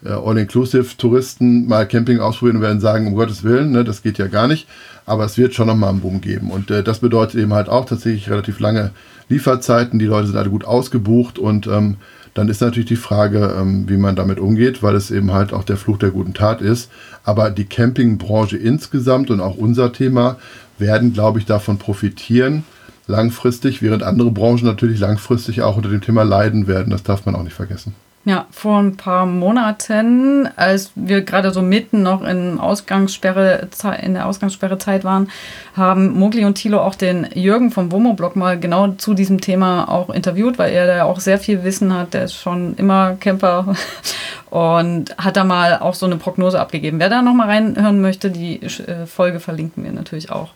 All-Inclusive-Touristen 0.10 1.68
mal 1.68 1.88
Camping 1.88 2.20
ausprobieren 2.20 2.58
und 2.58 2.64
werden 2.64 2.80
sagen, 2.80 3.08
um 3.08 3.16
Gottes 3.16 3.44
Willen, 3.44 3.72
ne, 3.72 3.84
das 3.84 4.02
geht 4.02 4.18
ja 4.18 4.28
gar 4.28 4.48
nicht. 4.48 4.68
Aber 5.06 5.26
es 5.26 5.38
wird 5.38 5.54
schon 5.54 5.68
nochmal 5.68 5.90
einen 5.90 6.02
Boom 6.02 6.22
geben. 6.22 6.52
Und 6.52 6.72
äh, 6.72 6.84
das 6.84 7.00
bedeutet 7.00 7.40
eben 7.40 7.54
halt 7.54 7.70
auch 7.70 7.86
tatsächlich 7.86 8.30
relativ 8.30 8.60
lange 8.60 8.92
Lieferzeiten. 9.30 10.00
Die 10.00 10.06
Leute 10.06 10.28
sind 10.28 10.38
alle 10.38 10.50
gut 10.50 10.66
ausgebucht 10.66 11.40
und 11.40 11.68
ähm, 11.68 11.98
dann 12.34 12.50
ist 12.50 12.62
natürlich 12.62 12.88
die 12.88 12.96
Frage, 12.96 13.56
ähm, 13.60 13.88
wie 13.88 13.98
man 13.98 14.16
damit 14.16 14.40
umgeht, 14.40 14.82
weil 14.82 14.96
es 14.96 15.12
eben 15.12 15.34
halt 15.34 15.54
auch 15.54 15.64
der 15.64 15.78
Fluch 15.78 15.98
der 15.98 16.12
guten 16.12 16.34
Tat 16.34 16.62
ist. 16.62 16.90
Aber 17.24 17.50
die 17.50 17.66
Campingbranche 17.66 18.58
insgesamt 18.58 19.30
und 19.30 19.40
auch 19.40 19.56
unser 19.56 19.94
Thema 19.94 20.38
werden, 20.80 21.14
glaube 21.14 21.40
ich, 21.40 21.46
davon 21.46 21.78
profitieren 21.78 22.64
langfristig, 23.08 23.82
während 23.82 24.04
andere 24.04 24.32
Branchen 24.32 24.66
natürlich 24.66 25.00
langfristig 25.00 25.62
auch 25.62 25.76
unter 25.76 25.90
dem 25.90 26.02
Thema 26.02 26.24
leiden 26.24 26.68
werden. 26.68 26.90
Das 26.90 27.04
darf 27.04 27.26
man 27.26 27.36
auch 27.36 27.44
nicht 27.44 27.54
vergessen. 27.54 27.94
Ja, 28.26 28.46
vor 28.52 28.80
ein 28.80 28.96
paar 28.96 29.26
Monaten, 29.26 30.48
als 30.56 30.92
wir 30.96 31.24
gerade 31.24 31.52
so 31.52 31.62
mitten 31.62 32.04
noch 32.04 32.24
in, 32.24 32.58
Ausgangssperre, 32.58 33.68
in 34.02 34.14
der 34.14 34.28
Ausgangssperrezeit 34.28 35.04
waren, 35.04 35.30
haben 35.76 36.18
Mogli 36.18 36.46
und 36.46 36.56
Thilo 36.56 36.80
auch 36.80 36.96
den 36.96 37.28
Jürgen 37.34 37.70
vom 37.70 37.92
Womo-Blog 37.92 38.38
mal 38.38 38.58
genau 38.58 38.88
zu 38.94 39.14
diesem 39.14 39.42
Thema 39.42 39.90
auch 39.90 40.10
interviewt, 40.10 40.58
weil 40.58 40.72
er 40.72 40.88
da 40.88 41.04
auch 41.04 41.20
sehr 41.20 41.38
viel 41.38 41.66
Wissen 41.66 41.94
hat. 41.94 42.14
Der 42.14 42.24
ist 42.24 42.36
schon 42.36 42.76
immer 42.76 43.18
Camper 43.20 43.76
und 44.50 45.18
hat 45.18 45.36
da 45.36 45.44
mal 45.44 45.80
auch 45.80 45.94
so 45.94 46.06
eine 46.06 46.16
Prognose 46.16 46.62
abgegeben. 46.62 47.02
Wer 47.02 47.10
da 47.10 47.22
nochmal 47.22 47.50
reinhören 47.50 48.00
möchte, 48.00 48.32
die 48.32 48.62
äh, 48.62 49.06
Folge 49.06 49.42
verlinken 49.42 49.84
wir 49.84 49.92
natürlich 49.92 50.32
auch. 50.32 50.52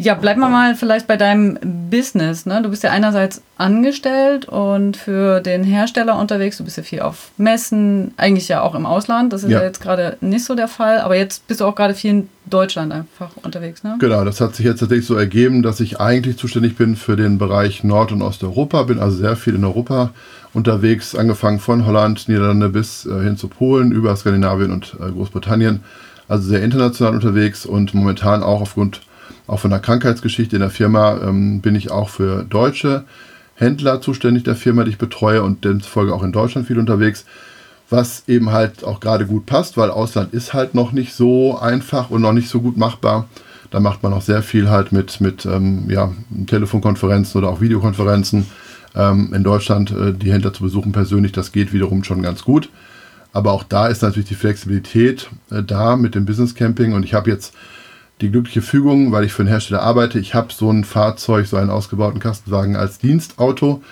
Ja, 0.00 0.14
bleiben 0.14 0.40
wir 0.40 0.48
mal 0.48 0.76
vielleicht 0.76 1.08
bei 1.08 1.16
deinem 1.16 1.58
Business. 1.90 2.46
Ne? 2.46 2.62
Du 2.62 2.70
bist 2.70 2.84
ja 2.84 2.90
einerseits 2.92 3.42
angestellt 3.56 4.44
und 4.46 4.96
für 4.96 5.40
den 5.40 5.64
Hersteller 5.64 6.16
unterwegs. 6.16 6.56
Du 6.56 6.64
bist 6.64 6.76
ja 6.76 6.84
viel 6.84 7.00
auf 7.00 7.32
Messen, 7.36 8.14
eigentlich 8.16 8.46
ja 8.46 8.62
auch 8.62 8.76
im 8.76 8.86
Ausland. 8.86 9.32
Das 9.32 9.42
ist 9.42 9.50
ja, 9.50 9.58
ja 9.58 9.64
jetzt 9.64 9.80
gerade 9.80 10.16
nicht 10.20 10.44
so 10.44 10.54
der 10.54 10.68
Fall. 10.68 11.00
Aber 11.00 11.16
jetzt 11.16 11.48
bist 11.48 11.60
du 11.60 11.64
auch 11.64 11.74
gerade 11.74 11.94
viel 11.94 12.10
in 12.10 12.28
Deutschland 12.46 12.92
einfach 12.92 13.30
unterwegs. 13.42 13.82
Ne? 13.82 13.96
Genau, 13.98 14.24
das 14.24 14.40
hat 14.40 14.54
sich 14.54 14.64
jetzt 14.64 14.78
tatsächlich 14.78 15.06
so 15.06 15.16
ergeben, 15.16 15.64
dass 15.64 15.80
ich 15.80 15.98
eigentlich 15.98 16.38
zuständig 16.38 16.76
bin 16.76 16.94
für 16.94 17.16
den 17.16 17.38
Bereich 17.38 17.82
Nord- 17.82 18.12
und 18.12 18.22
Osteuropa. 18.22 18.84
Bin 18.84 19.00
also 19.00 19.16
sehr 19.16 19.34
viel 19.34 19.56
in 19.56 19.64
Europa 19.64 20.10
unterwegs, 20.54 21.16
angefangen 21.16 21.58
von 21.58 21.86
Holland, 21.86 22.28
Niederlande 22.28 22.68
bis 22.68 23.04
äh, 23.04 23.20
hin 23.24 23.36
zu 23.36 23.48
Polen, 23.48 23.90
über 23.90 24.14
Skandinavien 24.14 24.70
und 24.70 24.96
äh, 25.00 25.10
Großbritannien. 25.10 25.82
Also 26.28 26.48
sehr 26.48 26.62
international 26.62 27.14
unterwegs 27.14 27.66
und 27.66 27.94
momentan 27.94 28.44
auch 28.44 28.60
aufgrund 28.60 29.00
auch 29.46 29.60
von 29.60 29.70
der 29.70 29.80
Krankheitsgeschichte 29.80 30.56
in 30.56 30.60
der 30.60 30.70
Firma 30.70 31.18
ähm, 31.22 31.60
bin 31.60 31.74
ich 31.74 31.90
auch 31.90 32.08
für 32.08 32.44
deutsche 32.44 33.04
Händler 33.54 34.00
zuständig 34.00 34.44
der 34.44 34.56
Firma, 34.56 34.84
die 34.84 34.90
ich 34.90 34.98
betreue 34.98 35.42
und 35.42 35.64
demzufolge 35.64 36.14
auch 36.14 36.22
in 36.22 36.32
Deutschland 36.32 36.66
viel 36.66 36.78
unterwegs. 36.78 37.24
Was 37.90 38.24
eben 38.28 38.52
halt 38.52 38.84
auch 38.84 39.00
gerade 39.00 39.26
gut 39.26 39.46
passt, 39.46 39.76
weil 39.76 39.90
Ausland 39.90 40.34
ist 40.34 40.52
halt 40.52 40.74
noch 40.74 40.92
nicht 40.92 41.14
so 41.14 41.58
einfach 41.58 42.10
und 42.10 42.20
noch 42.20 42.34
nicht 42.34 42.50
so 42.50 42.60
gut 42.60 42.76
machbar. 42.76 43.26
Da 43.70 43.80
macht 43.80 44.02
man 44.02 44.12
auch 44.12 44.22
sehr 44.22 44.42
viel 44.42 44.68
halt 44.68 44.92
mit, 44.92 45.20
mit 45.20 45.46
ähm, 45.46 45.90
ja, 45.90 46.12
Telefonkonferenzen 46.46 47.38
oder 47.38 47.50
auch 47.50 47.60
Videokonferenzen. 47.60 48.46
Ähm, 48.94 49.32
in 49.34 49.42
Deutschland 49.42 49.90
äh, 49.90 50.12
die 50.12 50.32
Händler 50.32 50.52
zu 50.52 50.62
besuchen 50.62 50.92
persönlich, 50.92 51.32
das 51.32 51.52
geht 51.52 51.72
wiederum 51.72 52.04
schon 52.04 52.22
ganz 52.22 52.44
gut. 52.44 52.68
Aber 53.32 53.52
auch 53.52 53.62
da 53.62 53.88
ist 53.88 54.02
natürlich 54.02 54.28
die 54.28 54.34
Flexibilität 54.34 55.28
äh, 55.50 55.62
da 55.62 55.96
mit 55.96 56.14
dem 56.14 56.26
Business 56.26 56.54
Camping 56.54 56.92
und 56.92 57.04
ich 57.04 57.14
habe 57.14 57.30
jetzt 57.30 57.54
die 58.20 58.30
glückliche 58.30 58.62
Fügung, 58.62 59.12
weil 59.12 59.24
ich 59.24 59.32
für 59.32 59.42
einen 59.42 59.48
Hersteller 59.48 59.82
arbeite. 59.82 60.18
Ich 60.18 60.34
habe 60.34 60.52
so 60.52 60.70
ein 60.70 60.84
Fahrzeug, 60.84 61.46
so 61.46 61.56
einen 61.56 61.70
ausgebauten 61.70 62.20
Kastenwagen 62.20 62.76
als 62.76 62.98
Dienstauto. 62.98 63.82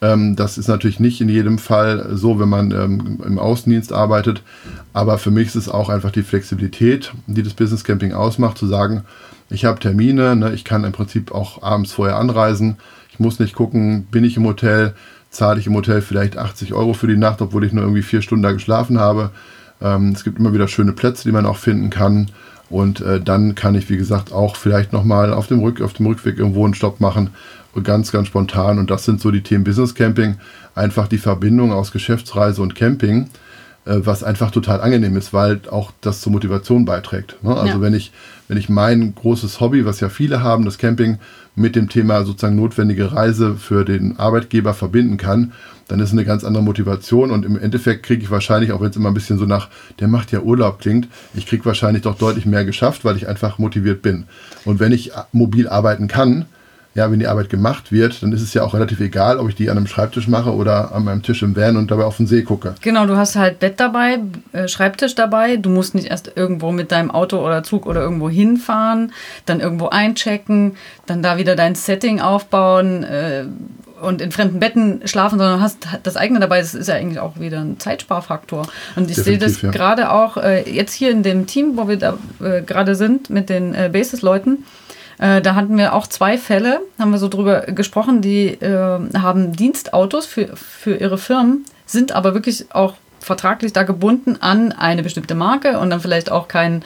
Ähm, 0.00 0.36
das 0.36 0.58
ist 0.58 0.68
natürlich 0.68 1.00
nicht 1.00 1.20
in 1.20 1.28
jedem 1.28 1.58
Fall 1.58 2.10
so, 2.12 2.38
wenn 2.38 2.48
man 2.48 2.70
ähm, 2.70 3.20
im 3.24 3.38
Außendienst 3.38 3.92
arbeitet. 3.92 4.42
Aber 4.92 5.18
für 5.18 5.30
mich 5.30 5.48
ist 5.48 5.56
es 5.56 5.68
auch 5.68 5.88
einfach 5.88 6.10
die 6.10 6.22
Flexibilität, 6.22 7.12
die 7.26 7.42
das 7.42 7.54
Business 7.54 7.84
Camping 7.84 8.12
ausmacht, 8.12 8.58
zu 8.58 8.66
sagen, 8.66 9.04
ich 9.50 9.64
habe 9.64 9.78
Termine, 9.78 10.36
ne, 10.36 10.52
ich 10.54 10.64
kann 10.64 10.84
im 10.84 10.92
Prinzip 10.92 11.32
auch 11.32 11.62
abends 11.62 11.92
vorher 11.92 12.16
anreisen. 12.16 12.76
Ich 13.10 13.20
muss 13.20 13.38
nicht 13.38 13.54
gucken, 13.54 14.06
bin 14.10 14.24
ich 14.24 14.36
im 14.36 14.46
Hotel, 14.46 14.94
zahle 15.30 15.60
ich 15.60 15.66
im 15.66 15.74
Hotel 15.74 16.02
vielleicht 16.02 16.36
80 16.36 16.74
Euro 16.74 16.94
für 16.94 17.06
die 17.06 17.16
Nacht, 17.16 17.40
obwohl 17.42 17.64
ich 17.64 17.72
nur 17.72 17.84
irgendwie 17.84 18.02
vier 18.02 18.22
Stunden 18.22 18.42
da 18.42 18.52
geschlafen 18.52 18.98
habe. 18.98 19.30
Ähm, 19.80 20.12
es 20.14 20.24
gibt 20.24 20.38
immer 20.38 20.52
wieder 20.52 20.68
schöne 20.68 20.92
Plätze, 20.92 21.24
die 21.24 21.32
man 21.32 21.46
auch 21.46 21.56
finden 21.56 21.90
kann. 21.90 22.30
Und 22.70 23.00
äh, 23.00 23.20
dann 23.20 23.54
kann 23.54 23.74
ich, 23.74 23.88
wie 23.90 23.96
gesagt, 23.96 24.32
auch 24.32 24.56
vielleicht 24.56 24.92
nochmal 24.92 25.32
auf 25.32 25.46
dem, 25.46 25.60
Rück, 25.60 25.80
auf 25.80 25.92
dem 25.92 26.06
Rückweg 26.06 26.38
irgendwo 26.38 26.64
einen 26.64 26.74
Stopp 26.74 27.00
machen. 27.00 27.30
Ganz, 27.82 28.12
ganz 28.12 28.28
spontan. 28.28 28.78
Und 28.78 28.90
das 28.90 29.04
sind 29.04 29.20
so 29.20 29.30
die 29.30 29.42
Themen 29.42 29.64
Business 29.64 29.94
Camping. 29.94 30.36
Einfach 30.74 31.08
die 31.08 31.18
Verbindung 31.18 31.72
aus 31.72 31.92
Geschäftsreise 31.92 32.62
und 32.62 32.74
Camping, 32.74 33.28
äh, 33.84 33.96
was 33.96 34.24
einfach 34.24 34.50
total 34.50 34.80
angenehm 34.80 35.16
ist, 35.16 35.32
weil 35.32 35.60
auch 35.70 35.92
das 36.00 36.20
zur 36.20 36.32
Motivation 36.32 36.84
beiträgt. 36.84 37.36
Ne? 37.42 37.54
Also 37.54 37.74
ja. 37.74 37.80
wenn 37.80 37.94
ich, 37.94 38.12
wenn 38.48 38.56
ich 38.56 38.68
mein 38.68 39.14
großes 39.14 39.60
Hobby, 39.60 39.84
was 39.84 40.00
ja 40.00 40.08
viele 40.08 40.42
haben, 40.42 40.64
das 40.64 40.78
Camping, 40.78 41.18
mit 41.56 41.76
dem 41.76 41.88
Thema 41.88 42.24
sozusagen 42.24 42.56
notwendige 42.56 43.12
Reise 43.12 43.54
für 43.54 43.84
den 43.84 44.18
Arbeitgeber 44.18 44.74
verbinden 44.74 45.16
kann, 45.16 45.52
dann 45.88 46.00
ist 46.00 46.12
eine 46.12 46.24
ganz 46.24 46.44
andere 46.44 46.62
Motivation 46.62 47.30
und 47.30 47.44
im 47.44 47.58
Endeffekt 47.58 48.04
kriege 48.04 48.22
ich 48.22 48.30
wahrscheinlich, 48.30 48.72
auch 48.72 48.80
wenn 48.80 48.90
es 48.90 48.96
immer 48.96 49.10
ein 49.10 49.14
bisschen 49.14 49.38
so 49.38 49.44
nach, 49.44 49.68
der 50.00 50.08
macht 50.08 50.32
ja 50.32 50.40
Urlaub 50.40 50.80
klingt, 50.80 51.08
ich 51.34 51.46
kriege 51.46 51.64
wahrscheinlich 51.64 52.02
doch 52.02 52.16
deutlich 52.16 52.46
mehr 52.46 52.64
geschafft, 52.64 53.04
weil 53.04 53.16
ich 53.16 53.28
einfach 53.28 53.58
motiviert 53.58 54.02
bin. 54.02 54.24
Und 54.64 54.80
wenn 54.80 54.92
ich 54.92 55.12
mobil 55.32 55.68
arbeiten 55.68 56.08
kann, 56.08 56.46
ja, 56.94 57.10
wenn 57.10 57.18
die 57.18 57.26
Arbeit 57.26 57.50
gemacht 57.50 57.90
wird, 57.90 58.22
dann 58.22 58.32
ist 58.32 58.40
es 58.40 58.54
ja 58.54 58.62
auch 58.62 58.72
relativ 58.72 59.00
egal, 59.00 59.38
ob 59.38 59.48
ich 59.48 59.56
die 59.56 59.68
an 59.68 59.76
einem 59.76 59.88
Schreibtisch 59.88 60.28
mache 60.28 60.54
oder 60.54 60.94
an 60.94 61.04
meinem 61.04 61.22
Tisch 61.22 61.42
im 61.42 61.56
Van 61.56 61.76
und 61.76 61.90
dabei 61.90 62.04
auf 62.04 62.18
den 62.18 62.28
See 62.28 62.42
gucke. 62.42 62.76
Genau, 62.82 63.06
du 63.06 63.16
hast 63.16 63.34
halt 63.34 63.58
Bett 63.58 63.80
dabei, 63.80 64.20
äh, 64.52 64.68
Schreibtisch 64.68 65.16
dabei. 65.16 65.56
Du 65.56 65.70
musst 65.70 65.96
nicht 65.96 66.06
erst 66.06 66.32
irgendwo 66.36 66.70
mit 66.70 66.92
deinem 66.92 67.10
Auto 67.10 67.44
oder 67.44 67.64
Zug 67.64 67.86
oder 67.86 68.00
irgendwo 68.00 68.30
hinfahren, 68.30 69.12
dann 69.44 69.58
irgendwo 69.58 69.88
einchecken, 69.88 70.76
dann 71.06 71.20
da 71.20 71.36
wieder 71.36 71.56
dein 71.56 71.74
Setting 71.74 72.20
aufbauen 72.20 73.02
äh, 73.02 73.46
und 74.04 74.20
in 74.20 74.30
fremden 74.30 74.60
Betten 74.60 75.06
schlafen, 75.06 75.38
sondern 75.38 75.60
hast 75.60 75.78
das 76.02 76.16
eigene 76.16 76.40
dabei. 76.40 76.60
Das 76.60 76.74
ist 76.74 76.88
ja 76.88 76.94
eigentlich 76.94 77.18
auch 77.18 77.38
wieder 77.40 77.60
ein 77.60 77.78
Zeitsparfaktor. 77.80 78.66
Und 78.96 79.10
ich 79.10 79.16
sehe 79.16 79.38
das 79.38 79.62
ja. 79.62 79.70
gerade 79.70 80.10
auch 80.10 80.36
äh, 80.36 80.68
jetzt 80.70 80.92
hier 80.92 81.10
in 81.10 81.22
dem 81.22 81.46
Team, 81.46 81.76
wo 81.76 81.88
wir 81.88 81.96
da 81.96 82.18
äh, 82.42 82.62
gerade 82.62 82.94
sind 82.94 83.30
mit 83.30 83.48
den 83.48 83.74
äh, 83.74 83.90
Basis-Leuten. 83.92 84.64
Äh, 85.18 85.40
da 85.42 85.54
hatten 85.54 85.76
wir 85.76 85.94
auch 85.94 86.06
zwei 86.06 86.38
Fälle, 86.38 86.80
haben 86.98 87.10
wir 87.10 87.18
so 87.18 87.28
drüber 87.28 87.62
gesprochen, 87.62 88.20
die 88.20 88.48
äh, 88.48 88.98
haben 89.18 89.52
Dienstautos 89.52 90.26
für, 90.26 90.56
für 90.56 90.96
ihre 90.96 91.18
Firmen, 91.18 91.64
sind 91.86 92.12
aber 92.12 92.34
wirklich 92.34 92.66
auch 92.72 92.94
vertraglich 93.20 93.72
da 93.72 93.84
gebunden 93.84 94.36
an 94.40 94.72
eine 94.72 95.02
bestimmte 95.02 95.34
Marke 95.34 95.78
und 95.78 95.90
dann 95.90 96.00
vielleicht 96.00 96.30
auch 96.30 96.46
kein 96.48 96.84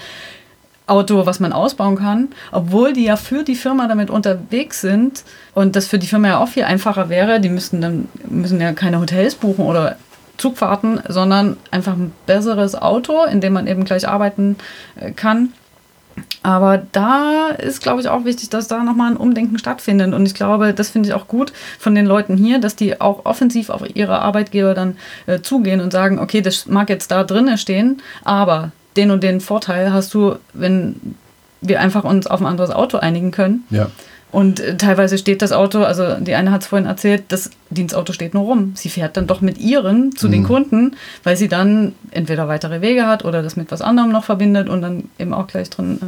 Auto, 0.88 1.26
was 1.26 1.40
man 1.40 1.52
ausbauen 1.52 1.96
kann, 1.96 2.28
obwohl 2.52 2.92
die 2.92 3.04
ja 3.04 3.16
für 3.16 3.44
die 3.44 3.54
Firma 3.54 3.88
damit 3.88 4.10
unterwegs 4.10 4.80
sind 4.80 5.24
und 5.54 5.76
das 5.76 5.86
für 5.86 5.98
die 5.98 6.06
Firma 6.06 6.28
ja 6.28 6.38
auch 6.38 6.48
viel 6.48 6.64
einfacher 6.64 7.08
wäre. 7.08 7.40
Die 7.40 7.48
müssten 7.48 7.80
dann 7.80 8.08
müssen 8.28 8.60
ja 8.60 8.72
keine 8.72 9.00
Hotels 9.00 9.34
buchen 9.34 9.64
oder 9.64 9.96
Zugfahrten, 10.38 11.00
sondern 11.08 11.56
einfach 11.70 11.94
ein 11.94 12.12
besseres 12.26 12.74
Auto, 12.74 13.24
in 13.24 13.40
dem 13.40 13.52
man 13.52 13.66
eben 13.66 13.84
gleich 13.84 14.08
arbeiten 14.08 14.56
äh, 14.96 15.10
kann. 15.10 15.52
Aber 16.42 16.82
da 16.92 17.48
ist, 17.48 17.82
glaube 17.82 18.00
ich, 18.00 18.08
auch 18.08 18.24
wichtig, 18.24 18.48
dass 18.48 18.68
da 18.68 18.82
nochmal 18.82 19.12
ein 19.12 19.16
Umdenken 19.16 19.58
stattfindet. 19.58 20.14
Und 20.14 20.26
ich 20.26 20.34
glaube, 20.34 20.72
das 20.72 20.90
finde 20.90 21.08
ich 21.08 21.14
auch 21.14 21.28
gut 21.28 21.52
von 21.78 21.94
den 21.94 22.06
Leuten 22.06 22.36
hier, 22.36 22.58
dass 22.58 22.76
die 22.76 23.00
auch 23.00 23.24
offensiv 23.24 23.70
auf 23.70 23.82
ihre 23.94 24.20
Arbeitgeber 24.20 24.74
dann 24.74 24.96
äh, 25.26 25.40
zugehen 25.40 25.80
und 25.80 25.92
sagen, 25.92 26.18
okay, 26.18 26.40
das 26.40 26.66
mag 26.66 26.88
jetzt 26.88 27.10
da 27.10 27.24
drinnen 27.24 27.58
stehen, 27.58 28.02
aber 28.24 28.72
den 28.98 29.10
und 29.10 29.22
den 29.22 29.40
Vorteil 29.40 29.92
hast 29.92 30.12
du, 30.12 30.36
wenn 30.52 30.96
wir 31.60 31.80
einfach 31.80 32.04
uns 32.04 32.26
auf 32.26 32.40
ein 32.40 32.46
anderes 32.46 32.70
Auto 32.70 32.98
einigen 32.98 33.30
können. 33.30 33.64
Ja. 33.70 33.88
Und 34.30 34.60
äh, 34.60 34.76
teilweise 34.76 35.16
steht 35.16 35.40
das 35.40 35.52
Auto, 35.52 35.82
also 35.82 36.16
die 36.20 36.34
eine 36.34 36.50
hat 36.50 36.60
es 36.60 36.66
vorhin 36.66 36.86
erzählt, 36.86 37.24
das 37.28 37.50
Dienstauto 37.70 38.12
steht 38.12 38.34
nur 38.34 38.44
rum. 38.44 38.72
Sie 38.74 38.90
fährt 38.90 39.16
dann 39.16 39.26
doch 39.26 39.40
mit 39.40 39.58
ihren 39.58 40.14
zu 40.14 40.26
mhm. 40.26 40.32
den 40.32 40.44
Kunden, 40.44 40.96
weil 41.24 41.36
sie 41.36 41.48
dann 41.48 41.94
entweder 42.10 42.46
weitere 42.46 42.82
Wege 42.82 43.06
hat 43.06 43.24
oder 43.24 43.42
das 43.42 43.56
mit 43.56 43.70
was 43.70 43.80
anderem 43.80 44.12
noch 44.12 44.24
verbindet 44.24 44.68
und 44.68 44.82
dann 44.82 45.04
eben 45.18 45.32
auch 45.32 45.46
gleich 45.46 45.70
drin 45.70 45.98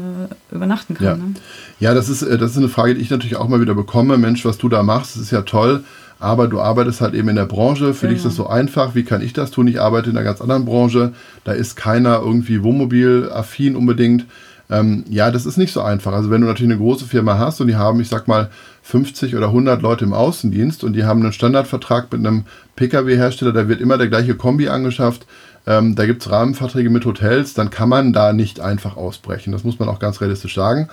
äh, 0.50 0.54
übernachten 0.54 0.94
kann. 0.94 1.06
Ja, 1.06 1.16
ne? 1.16 1.34
ja 1.80 1.94
das, 1.94 2.10
ist, 2.10 2.20
äh, 2.20 2.36
das 2.36 2.50
ist 2.50 2.58
eine 2.58 2.68
Frage, 2.68 2.94
die 2.94 3.00
ich 3.00 3.10
natürlich 3.10 3.36
auch 3.36 3.48
mal 3.48 3.60
wieder 3.60 3.74
bekomme. 3.74 4.18
Mensch, 4.18 4.44
was 4.44 4.58
du 4.58 4.68
da 4.68 4.82
machst, 4.82 5.16
das 5.16 5.22
ist 5.22 5.30
ja 5.30 5.42
toll. 5.42 5.84
Aber 6.20 6.48
du 6.48 6.60
arbeitest 6.60 7.00
halt 7.00 7.14
eben 7.14 7.30
in 7.30 7.36
der 7.36 7.46
Branche, 7.46 7.94
für 7.94 8.02
genau. 8.02 8.10
dich 8.10 8.18
ist 8.18 8.26
das 8.26 8.36
genau. 8.36 8.48
so 8.48 8.54
einfach, 8.54 8.94
wie 8.94 9.04
kann 9.04 9.22
ich 9.22 9.32
das 9.32 9.50
tun? 9.50 9.66
Ich 9.66 9.80
arbeite 9.80 10.10
in 10.10 10.16
einer 10.16 10.24
ganz 10.24 10.40
anderen 10.40 10.66
Branche, 10.66 11.14
da 11.44 11.52
ist 11.52 11.76
keiner 11.76 12.20
irgendwie 12.20 12.62
Wohnmobil-affin 12.62 13.74
unbedingt. 13.74 14.26
Ähm, 14.68 15.04
ja, 15.08 15.30
das 15.30 15.46
ist 15.46 15.56
nicht 15.56 15.72
so 15.72 15.80
einfach. 15.80 16.12
Also 16.12 16.30
wenn 16.30 16.42
du 16.42 16.46
natürlich 16.46 16.70
eine 16.70 16.80
große 16.80 17.06
Firma 17.06 17.38
hast 17.38 17.60
und 17.60 17.66
die 17.66 17.76
haben, 17.76 18.00
ich 18.00 18.08
sag 18.08 18.28
mal, 18.28 18.50
50 18.82 19.34
oder 19.34 19.46
100 19.46 19.82
Leute 19.82 20.04
im 20.04 20.12
Außendienst 20.12 20.84
und 20.84 20.92
die 20.92 21.04
haben 21.04 21.22
einen 21.22 21.32
Standardvertrag 21.32 22.12
mit 22.12 22.24
einem 22.24 22.44
Pkw-Hersteller, 22.76 23.52
da 23.52 23.68
wird 23.68 23.80
immer 23.80 23.98
der 23.98 24.08
gleiche 24.08 24.34
Kombi 24.34 24.68
angeschafft, 24.68 25.26
ähm, 25.66 25.94
da 25.94 26.06
gibt 26.06 26.22
es 26.22 26.30
Rahmenverträge 26.30 26.90
mit 26.90 27.04
Hotels, 27.04 27.54
dann 27.54 27.70
kann 27.70 27.88
man 27.88 28.12
da 28.12 28.32
nicht 28.32 28.60
einfach 28.60 28.96
ausbrechen. 28.96 29.52
Das 29.52 29.64
muss 29.64 29.78
man 29.78 29.88
auch 29.88 29.98
ganz 29.98 30.20
realistisch 30.20 30.54
sagen. 30.54 30.88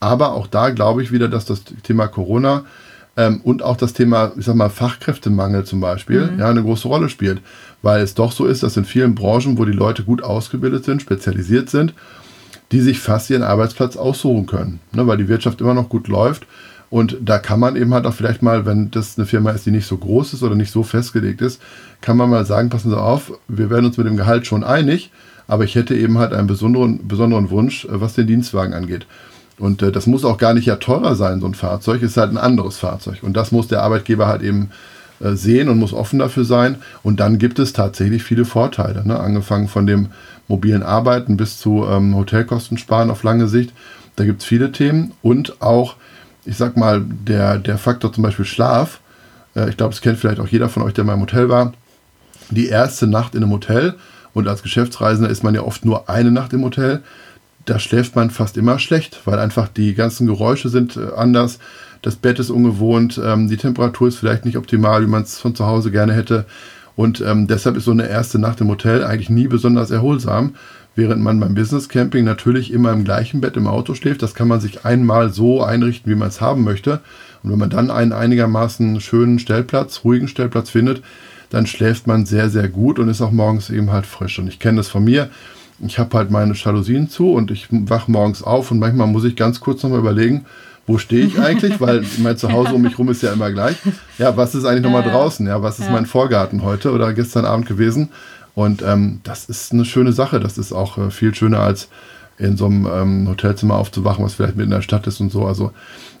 Aber 0.00 0.32
auch 0.32 0.46
da 0.46 0.70
glaube 0.70 1.02
ich 1.02 1.10
wieder, 1.10 1.28
dass 1.28 1.44
das 1.44 1.62
Thema 1.82 2.06
Corona 2.06 2.64
ähm, 3.18 3.40
und 3.42 3.64
auch 3.64 3.76
das 3.76 3.94
Thema, 3.94 4.30
ich 4.38 4.44
sag 4.44 4.54
mal, 4.54 4.70
Fachkräftemangel 4.70 5.64
zum 5.64 5.80
Beispiel, 5.80 6.30
mhm. 6.30 6.38
ja, 6.38 6.48
eine 6.48 6.62
große 6.62 6.86
Rolle 6.86 7.08
spielt. 7.08 7.42
Weil 7.82 8.00
es 8.00 8.14
doch 8.14 8.30
so 8.30 8.46
ist, 8.46 8.62
dass 8.62 8.76
in 8.76 8.84
vielen 8.84 9.16
Branchen, 9.16 9.58
wo 9.58 9.64
die 9.64 9.72
Leute 9.72 10.04
gut 10.04 10.22
ausgebildet 10.22 10.84
sind, 10.84 11.02
spezialisiert 11.02 11.68
sind, 11.68 11.94
die 12.70 12.80
sich 12.80 13.00
fast 13.00 13.28
ihren 13.28 13.42
Arbeitsplatz 13.42 13.96
aussuchen 13.96 14.46
können, 14.46 14.78
ne, 14.92 15.06
weil 15.08 15.16
die 15.16 15.28
Wirtschaft 15.28 15.60
immer 15.60 15.74
noch 15.74 15.88
gut 15.88 16.06
läuft. 16.06 16.46
Und 16.90 17.16
da 17.20 17.38
kann 17.38 17.58
man 17.58 17.74
eben 17.74 17.92
halt 17.92 18.06
auch 18.06 18.14
vielleicht 18.14 18.40
mal, 18.40 18.64
wenn 18.66 18.90
das 18.92 19.18
eine 19.18 19.26
Firma 19.26 19.50
ist, 19.50 19.66
die 19.66 19.72
nicht 19.72 19.86
so 19.86 19.96
groß 19.96 20.34
ist 20.34 20.42
oder 20.44 20.54
nicht 20.54 20.70
so 20.70 20.84
festgelegt 20.84 21.42
ist, 21.42 21.60
kann 22.00 22.16
man 22.16 22.30
mal 22.30 22.46
sagen, 22.46 22.70
passen 22.70 22.90
Sie 22.90 22.98
auf, 22.98 23.32
wir 23.48 23.68
werden 23.68 23.86
uns 23.86 23.98
mit 23.98 24.06
dem 24.06 24.16
Gehalt 24.16 24.46
schon 24.46 24.62
einig, 24.62 25.10
aber 25.48 25.64
ich 25.64 25.74
hätte 25.74 25.96
eben 25.96 26.18
halt 26.18 26.32
einen 26.32 26.46
besonderen, 26.46 27.08
besonderen 27.08 27.50
Wunsch, 27.50 27.84
äh, 27.84 28.00
was 28.00 28.14
den 28.14 28.28
Dienstwagen 28.28 28.74
angeht. 28.74 29.06
Und 29.58 29.82
äh, 29.82 29.92
das 29.92 30.06
muss 30.06 30.24
auch 30.24 30.38
gar 30.38 30.54
nicht 30.54 30.66
ja 30.66 30.76
teurer 30.76 31.14
sein, 31.14 31.40
so 31.40 31.46
ein 31.46 31.54
Fahrzeug, 31.54 32.02
ist 32.02 32.16
halt 32.16 32.30
ein 32.30 32.38
anderes 32.38 32.78
Fahrzeug. 32.78 33.18
Und 33.22 33.36
das 33.36 33.52
muss 33.52 33.68
der 33.68 33.82
Arbeitgeber 33.82 34.26
halt 34.26 34.42
eben 34.42 34.70
äh, 35.20 35.32
sehen 35.32 35.68
und 35.68 35.78
muss 35.78 35.92
offen 35.92 36.18
dafür 36.18 36.44
sein. 36.44 36.76
Und 37.02 37.20
dann 37.20 37.38
gibt 37.38 37.58
es 37.58 37.72
tatsächlich 37.72 38.22
viele 38.22 38.44
Vorteile, 38.44 39.06
ne? 39.06 39.18
angefangen 39.18 39.68
von 39.68 39.86
dem 39.86 40.08
mobilen 40.46 40.82
Arbeiten 40.82 41.36
bis 41.36 41.58
zu 41.58 41.86
ähm, 41.88 42.14
Hotelkosten 42.14 42.78
sparen 42.78 43.10
auf 43.10 43.22
lange 43.22 43.48
Sicht. 43.48 43.72
Da 44.16 44.24
gibt 44.24 44.42
es 44.42 44.46
viele 44.46 44.72
Themen 44.72 45.12
und 45.22 45.60
auch, 45.60 45.96
ich 46.44 46.56
sag 46.56 46.76
mal, 46.76 47.04
der, 47.04 47.58
der 47.58 47.78
Faktor 47.78 48.12
zum 48.12 48.22
Beispiel 48.22 48.44
Schlaf. 48.44 49.00
Äh, 49.54 49.68
ich 49.68 49.76
glaube, 49.76 49.92
das 49.92 50.00
kennt 50.00 50.18
vielleicht 50.18 50.40
auch 50.40 50.48
jeder 50.48 50.68
von 50.68 50.82
euch, 50.82 50.94
der 50.94 51.04
mal 51.04 51.14
im 51.14 51.20
Hotel 51.20 51.48
war. 51.48 51.72
Die 52.50 52.68
erste 52.68 53.06
Nacht 53.06 53.34
in 53.34 53.42
einem 53.42 53.52
Hotel 53.52 53.94
und 54.34 54.46
als 54.48 54.62
Geschäftsreisender 54.62 55.30
ist 55.30 55.42
man 55.42 55.54
ja 55.54 55.62
oft 55.62 55.84
nur 55.84 56.08
eine 56.08 56.30
Nacht 56.30 56.52
im 56.52 56.64
Hotel. 56.64 57.02
Da 57.68 57.78
schläft 57.78 58.16
man 58.16 58.30
fast 58.30 58.56
immer 58.56 58.78
schlecht, 58.78 59.20
weil 59.24 59.38
einfach 59.38 59.68
die 59.68 59.94
ganzen 59.94 60.26
Geräusche 60.26 60.68
sind 60.68 60.96
äh, 60.96 61.14
anders. 61.16 61.58
Das 62.00 62.16
Bett 62.16 62.38
ist 62.38 62.50
ungewohnt, 62.50 63.20
ähm, 63.22 63.48
die 63.48 63.56
Temperatur 63.56 64.08
ist 64.08 64.16
vielleicht 64.16 64.44
nicht 64.44 64.56
optimal, 64.56 65.02
wie 65.02 65.10
man 65.10 65.22
es 65.22 65.38
von 65.38 65.54
zu 65.54 65.66
Hause 65.66 65.90
gerne 65.90 66.14
hätte. 66.14 66.46
Und 66.96 67.20
ähm, 67.20 67.46
deshalb 67.46 67.76
ist 67.76 67.84
so 67.84 67.90
eine 67.90 68.08
erste 68.08 68.38
Nacht 68.38 68.60
im 68.60 68.68
Hotel 68.68 69.04
eigentlich 69.04 69.30
nie 69.30 69.46
besonders 69.46 69.90
erholsam, 69.90 70.54
während 70.96 71.22
man 71.22 71.38
beim 71.38 71.54
Business 71.54 71.88
Camping 71.88 72.24
natürlich 72.24 72.72
immer 72.72 72.92
im 72.92 73.04
gleichen 73.04 73.40
Bett 73.40 73.56
im 73.56 73.66
Auto 73.66 73.94
schläft. 73.94 74.22
Das 74.22 74.34
kann 74.34 74.48
man 74.48 74.60
sich 74.60 74.84
einmal 74.84 75.32
so 75.32 75.62
einrichten, 75.62 76.10
wie 76.10 76.16
man 76.16 76.28
es 76.28 76.40
haben 76.40 76.64
möchte. 76.64 77.00
Und 77.42 77.52
wenn 77.52 77.58
man 77.58 77.70
dann 77.70 77.90
einen 77.90 78.12
einigermaßen 78.12 79.00
schönen 79.00 79.38
Stellplatz, 79.38 80.00
ruhigen 80.04 80.26
Stellplatz 80.26 80.70
findet, 80.70 81.02
dann 81.50 81.66
schläft 81.66 82.06
man 82.06 82.26
sehr, 82.26 82.50
sehr 82.50 82.68
gut 82.68 82.98
und 82.98 83.08
ist 83.08 83.22
auch 83.22 83.30
morgens 83.30 83.70
eben 83.70 83.92
halt 83.92 84.06
frisch. 84.06 84.38
Und 84.38 84.48
ich 84.48 84.58
kenne 84.58 84.78
das 84.78 84.88
von 84.88 85.04
mir. 85.04 85.30
Ich 85.86 85.98
habe 85.98 86.16
halt 86.16 86.30
meine 86.30 86.54
Jalousien 86.54 87.08
zu 87.08 87.32
und 87.32 87.50
ich 87.50 87.68
wach 87.70 88.08
morgens 88.08 88.42
auf 88.42 88.70
und 88.70 88.78
manchmal 88.78 89.06
muss 89.06 89.24
ich 89.24 89.36
ganz 89.36 89.60
kurz 89.60 89.82
nochmal 89.82 90.00
überlegen, 90.00 90.44
wo 90.86 90.98
stehe 90.98 91.26
ich 91.26 91.38
eigentlich? 91.38 91.80
Weil 91.80 92.04
mein 92.18 92.36
Zuhause 92.38 92.74
um 92.74 92.82
mich 92.82 92.98
rum 92.98 93.10
ist 93.10 93.22
ja 93.22 93.32
immer 93.32 93.52
gleich. 93.52 93.76
Ja, 94.16 94.36
was 94.36 94.54
ist 94.54 94.64
eigentlich 94.64 94.82
nochmal 94.82 95.02
draußen? 95.02 95.46
Ja, 95.46 95.62
was 95.62 95.78
ist 95.78 95.86
ja. 95.86 95.92
mein 95.92 96.06
Vorgarten 96.06 96.62
heute 96.62 96.92
oder 96.92 97.12
gestern 97.12 97.44
Abend 97.44 97.66
gewesen? 97.66 98.08
Und 98.54 98.82
ähm, 98.82 99.20
das 99.22 99.44
ist 99.44 99.72
eine 99.72 99.84
schöne 99.84 100.12
Sache. 100.12 100.40
Das 100.40 100.58
ist 100.58 100.72
auch 100.72 100.98
äh, 100.98 101.10
viel 101.10 101.34
schöner 101.34 101.60
als 101.60 101.88
in 102.38 102.56
so 102.56 102.66
einem 102.66 102.86
ähm, 102.86 103.28
Hotelzimmer 103.28 103.74
aufzuwachen, 103.74 104.24
was 104.24 104.34
vielleicht 104.34 104.56
mitten 104.56 104.70
in 104.70 104.76
der 104.76 104.82
Stadt 104.82 105.06
ist 105.06 105.20
und 105.20 105.30
so. 105.30 105.44
Also 105.44 105.72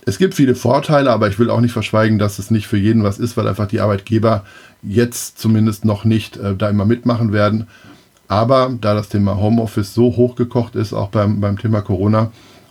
es 0.04 0.18
gibt 0.18 0.34
viele 0.34 0.54
Vorteile, 0.54 1.10
aber 1.10 1.28
ich 1.28 1.38
will 1.38 1.48
auch 1.48 1.60
nicht 1.60 1.72
verschweigen, 1.72 2.18
dass 2.18 2.38
es 2.38 2.50
nicht 2.50 2.66
für 2.66 2.76
jeden 2.76 3.02
was 3.04 3.18
ist, 3.18 3.36
weil 3.36 3.48
einfach 3.48 3.68
die 3.68 3.80
Arbeitgeber 3.80 4.44
jetzt 4.82 5.38
zumindest 5.38 5.84
noch 5.84 6.04
nicht 6.04 6.36
äh, 6.36 6.54
da 6.56 6.68
immer 6.68 6.84
mitmachen 6.84 7.32
werden. 7.32 7.66
Aber 8.28 8.70
da 8.80 8.94
das 8.94 9.08
Thema 9.08 9.36
Homeoffice 9.36 9.94
so 9.94 10.16
hochgekocht 10.16 10.76
ist, 10.76 10.92
auch 10.92 11.08
beim, 11.08 11.40
beim 11.40 11.58
Thema 11.58 11.80
Corona, 11.80 12.30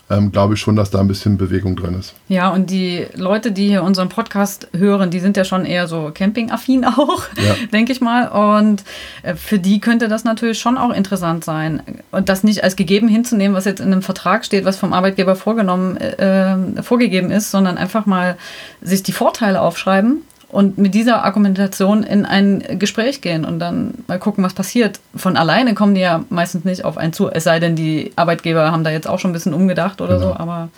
ähm, 0.09 0.31
glaube 0.31 0.53
ich 0.53 0.61
schon, 0.61 0.75
dass 0.75 0.89
da 0.89 0.99
ein 0.99 1.07
bisschen 1.07 1.37
Bewegung 1.37 1.75
drin 1.75 1.95
ist. 1.99 2.13
Ja, 2.29 2.49
und 2.49 2.69
die 2.69 3.07
Leute, 3.15 3.51
die 3.51 3.67
hier 3.67 3.83
unseren 3.83 4.07
Podcast 4.07 4.69
hören, 4.75 5.09
die 5.11 5.19
sind 5.19 5.35
ja 5.35 5.43
schon 5.43 5.65
eher 5.65 5.87
so 5.87 6.11
campingaffin 6.13 6.85
auch, 6.85 7.23
ja. 7.35 7.55
denke 7.73 7.91
ich 7.91 7.99
mal. 7.99 8.27
Und 8.29 8.83
äh, 9.23 9.35
für 9.35 9.59
die 9.59 9.79
könnte 9.79 10.07
das 10.07 10.23
natürlich 10.23 10.59
schon 10.59 10.77
auch 10.77 10.91
interessant 10.91 11.43
sein. 11.43 11.81
Und 12.11 12.29
das 12.29 12.43
nicht 12.43 12.63
als 12.63 12.75
gegeben 12.75 13.07
hinzunehmen, 13.07 13.55
was 13.55 13.65
jetzt 13.65 13.81
in 13.81 13.91
einem 13.91 14.01
Vertrag 14.01 14.45
steht, 14.45 14.63
was 14.63 14.77
vom 14.77 14.93
Arbeitgeber 14.93 15.35
vorgenommen, 15.35 15.97
äh, 15.97 16.53
äh 16.53 16.83
vorgegeben 16.83 17.31
ist, 17.31 17.51
sondern 17.51 17.77
einfach 17.77 18.05
mal 18.05 18.37
sich 18.81 19.03
die 19.03 19.11
Vorteile 19.11 19.61
aufschreiben 19.61 20.21
und 20.49 20.77
mit 20.77 20.93
dieser 20.93 21.25
Argumentation 21.25 22.03
in 22.03 22.25
ein 22.25 22.63
Gespräch 22.79 23.21
gehen 23.21 23.43
und 23.43 23.59
dann 23.59 23.93
mal 24.07 24.17
gucken, 24.17 24.43
was 24.43 24.53
passiert. 24.53 24.99
Von 25.15 25.35
alleine 25.35 25.73
kommen 25.73 25.93
die 25.93 26.01
ja 26.01 26.23
meistens 26.29 26.63
nicht 26.63 26.85
auf 26.85 26.97
einen 26.97 27.11
zu, 27.11 27.29
es 27.29 27.43
sei 27.43 27.59
denn, 27.59 27.75
die 27.75 28.11
Arbeitgeber 28.15 28.71
haben 28.71 28.83
da 28.83 28.89
jetzt 28.89 29.09
auch 29.09 29.19
schon 29.19 29.31
ein 29.31 29.33
bisschen 29.33 29.53
umgedacht 29.53 29.99
oder 29.99 30.15
genau. 30.15 30.29
so, 30.29 30.37
aber. 30.37 30.69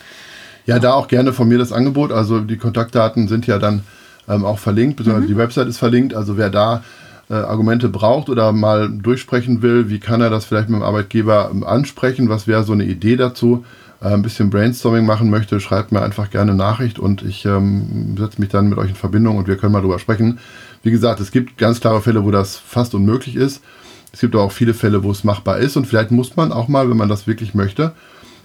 Ja, 0.65 0.75
ja, 0.75 0.79
da 0.79 0.93
auch 0.93 1.07
gerne 1.07 1.33
von 1.33 1.47
mir 1.47 1.57
das 1.57 1.71
Angebot. 1.71 2.11
Also 2.11 2.39
die 2.39 2.57
Kontaktdaten 2.57 3.27
sind 3.27 3.45
ja 3.47 3.59
dann 3.59 3.83
ähm, 4.27 4.45
auch 4.45 4.59
verlinkt, 4.59 4.97
beziehungsweise 4.97 5.25
mhm. 5.25 5.33
die 5.33 5.37
Website 5.37 5.67
ist 5.67 5.77
verlinkt. 5.77 6.15
Also 6.15 6.37
wer 6.37 6.49
da 6.49 6.83
äh, 7.29 7.35
Argumente 7.35 7.89
braucht 7.89 8.29
oder 8.29 8.51
mal 8.51 8.89
durchsprechen 8.89 9.61
will, 9.61 9.89
wie 9.89 9.99
kann 9.99 10.21
er 10.21 10.31
das 10.31 10.45
vielleicht 10.45 10.69
mit 10.69 10.79
dem 10.79 10.83
Arbeitgeber 10.83 11.49
ähm, 11.51 11.63
ansprechen, 11.63 12.29
was 12.29 12.47
wäre 12.47 12.63
so 12.63 12.73
eine 12.73 12.85
Idee 12.85 13.17
dazu, 13.17 13.65
ein 14.01 14.21
bisschen 14.21 14.49
Brainstorming 14.49 15.05
machen 15.05 15.29
möchte, 15.29 15.59
schreibt 15.59 15.91
mir 15.91 16.01
einfach 16.01 16.29
gerne 16.29 16.55
Nachricht 16.55 16.99
und 16.99 17.21
ich 17.21 17.45
ähm, 17.45 18.15
setze 18.17 18.39
mich 18.39 18.49
dann 18.49 18.69
mit 18.69 18.77
euch 18.77 18.89
in 18.89 18.95
Verbindung 18.95 19.37
und 19.37 19.47
wir 19.47 19.57
können 19.57 19.73
mal 19.73 19.81
drüber 19.81 19.99
sprechen. 19.99 20.39
Wie 20.83 20.91
gesagt, 20.91 21.19
es 21.19 21.31
gibt 21.31 21.57
ganz 21.57 21.81
klare 21.81 22.01
Fälle, 22.01 22.23
wo 22.23 22.31
das 22.31 22.57
fast 22.57 22.95
unmöglich 22.95 23.35
ist. 23.35 23.61
Es 24.13 24.21
gibt 24.21 24.35
auch 24.35 24.51
viele 24.51 24.73
Fälle, 24.73 25.03
wo 25.03 25.11
es 25.11 25.23
machbar 25.23 25.59
ist 25.59 25.75
und 25.75 25.85
vielleicht 25.85 26.11
muss 26.11 26.35
man 26.35 26.53
auch 26.53 26.69
mal, 26.69 26.89
wenn 26.89 26.97
man 26.97 27.09
das 27.09 27.27
wirklich 27.27 27.53
möchte, 27.53 27.91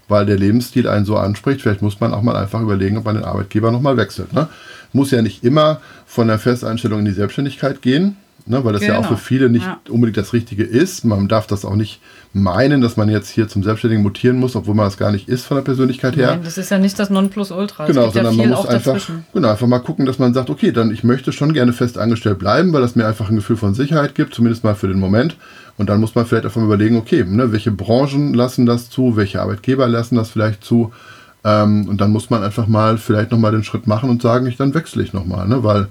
weil 0.09 0.27
der 0.27 0.37
Lebensstil 0.37 0.89
einen 0.89 1.05
so 1.05 1.17
anspricht, 1.17 1.63
vielleicht 1.63 1.83
muss 1.83 2.01
man 2.01 2.13
auch 2.13 2.23
mal 2.23 2.37
einfach 2.37 2.61
überlegen, 2.61 2.99
ob 2.99 3.05
man 3.05 3.15
den 3.15 3.25
Arbeitgeber 3.25 3.71
nochmal 3.71 3.97
wechselt. 3.97 4.33
Ne? 4.33 4.49
Muss 4.93 5.13
ja 5.13 5.23
nicht 5.23 5.45
immer 5.45 5.81
von 6.05 6.27
der 6.27 6.39
Festeinstellung 6.39 6.99
in 6.99 7.05
die 7.05 7.13
Selbstständigkeit 7.13 7.81
gehen. 7.81 8.17
Ne, 8.47 8.63
weil 8.63 8.75
das 8.75 8.83
genau. 8.83 8.95
ja 8.95 8.99
auch 9.01 9.05
für 9.05 9.15
genau. 9.15 9.21
viele 9.21 9.49
nicht 9.49 9.65
ja. 9.65 9.81
unbedingt 9.89 10.19
das 10.19 10.35
Richtige 10.35 10.65
ist. 10.65 11.07
Man 11.07 11.29
darf 11.29 11.47
das 11.47 11.65
auch 11.65 11.77
nicht 11.77 12.03
meinen, 12.35 12.83
dass 12.83 12.99
man 12.99 13.09
jetzt 13.09 13.31
hier 13.31 13.49
zum 13.49 13.63
Selbstständigen 13.63 14.03
mutieren 14.03 14.37
muss, 14.37 14.55
obwohl 14.55 14.75
man 14.75 14.85
das 14.85 14.99
gar 14.99 15.11
nicht 15.13 15.31
ist 15.31 15.47
von 15.47 15.57
der 15.57 15.63
Persönlichkeit 15.63 16.15
her. 16.17 16.33
Nein, 16.33 16.41
das 16.45 16.59
ist 16.59 16.71
ja 16.71 16.79
nicht 16.79 16.99
das 16.99 17.09
Nonplusultra. 17.09 17.87
Genau, 17.87 18.11
sondern 18.11 18.35
ja 18.35 18.47
man 18.47 18.51
muss 18.51 18.67
einfach, 18.67 19.01
genau, 19.33 19.49
einfach 19.49 19.67
mal 19.67 19.79
gucken, 19.79 20.05
dass 20.05 20.19
man 20.19 20.35
sagt, 20.35 20.51
okay, 20.51 20.73
dann 20.73 20.91
ich 20.91 21.05
möchte 21.05 21.33
schon 21.33 21.55
gerne 21.55 21.73
fest 21.73 21.97
angestellt 21.97 22.39
bleiben, 22.39 22.75
weil 22.75 22.83
das 22.83 22.97
mir 22.97 23.07
einfach 23.07 23.31
ein 23.31 23.37
Gefühl 23.37 23.57
von 23.57 23.73
Sicherheit 23.73 24.15
gibt, 24.15 24.35
zumindest 24.35 24.63
mal 24.63 24.75
für 24.75 24.89
den 24.89 25.01
Moment. 25.01 25.39
Und 25.79 25.89
dann 25.89 26.01
muss 26.01 26.15
man 26.15 26.27
vielleicht 26.27 26.45
einfach 26.45 26.61
mal 26.61 26.67
überlegen, 26.67 26.99
okay, 26.99 27.25
ne, 27.25 27.51
welche 27.51 27.71
Branchen 27.71 28.35
lassen 28.35 28.67
das 28.67 28.91
zu, 28.91 29.17
welche 29.17 29.41
Arbeitgeber 29.41 29.89
lassen 29.89 30.17
das 30.17 30.29
vielleicht 30.29 30.63
zu. 30.63 30.93
Ähm, 31.45 31.89
und 31.89 32.03
dann 32.03 32.11
muss 32.11 32.29
man 32.29 32.43
einfach 32.43 32.67
mal 32.67 32.99
vielleicht 32.99 33.31
nochmal 33.31 33.53
den 33.53 33.65
Schritt 33.65 33.87
machen 33.87 34.11
und 34.11 34.21
sagen, 34.21 34.47
ich 34.47 34.59
dann 34.59 34.75
wechsle 34.75 35.03
ich 35.03 35.15
nochmal, 35.15 35.49
ne, 35.49 35.65
weil 35.65 35.89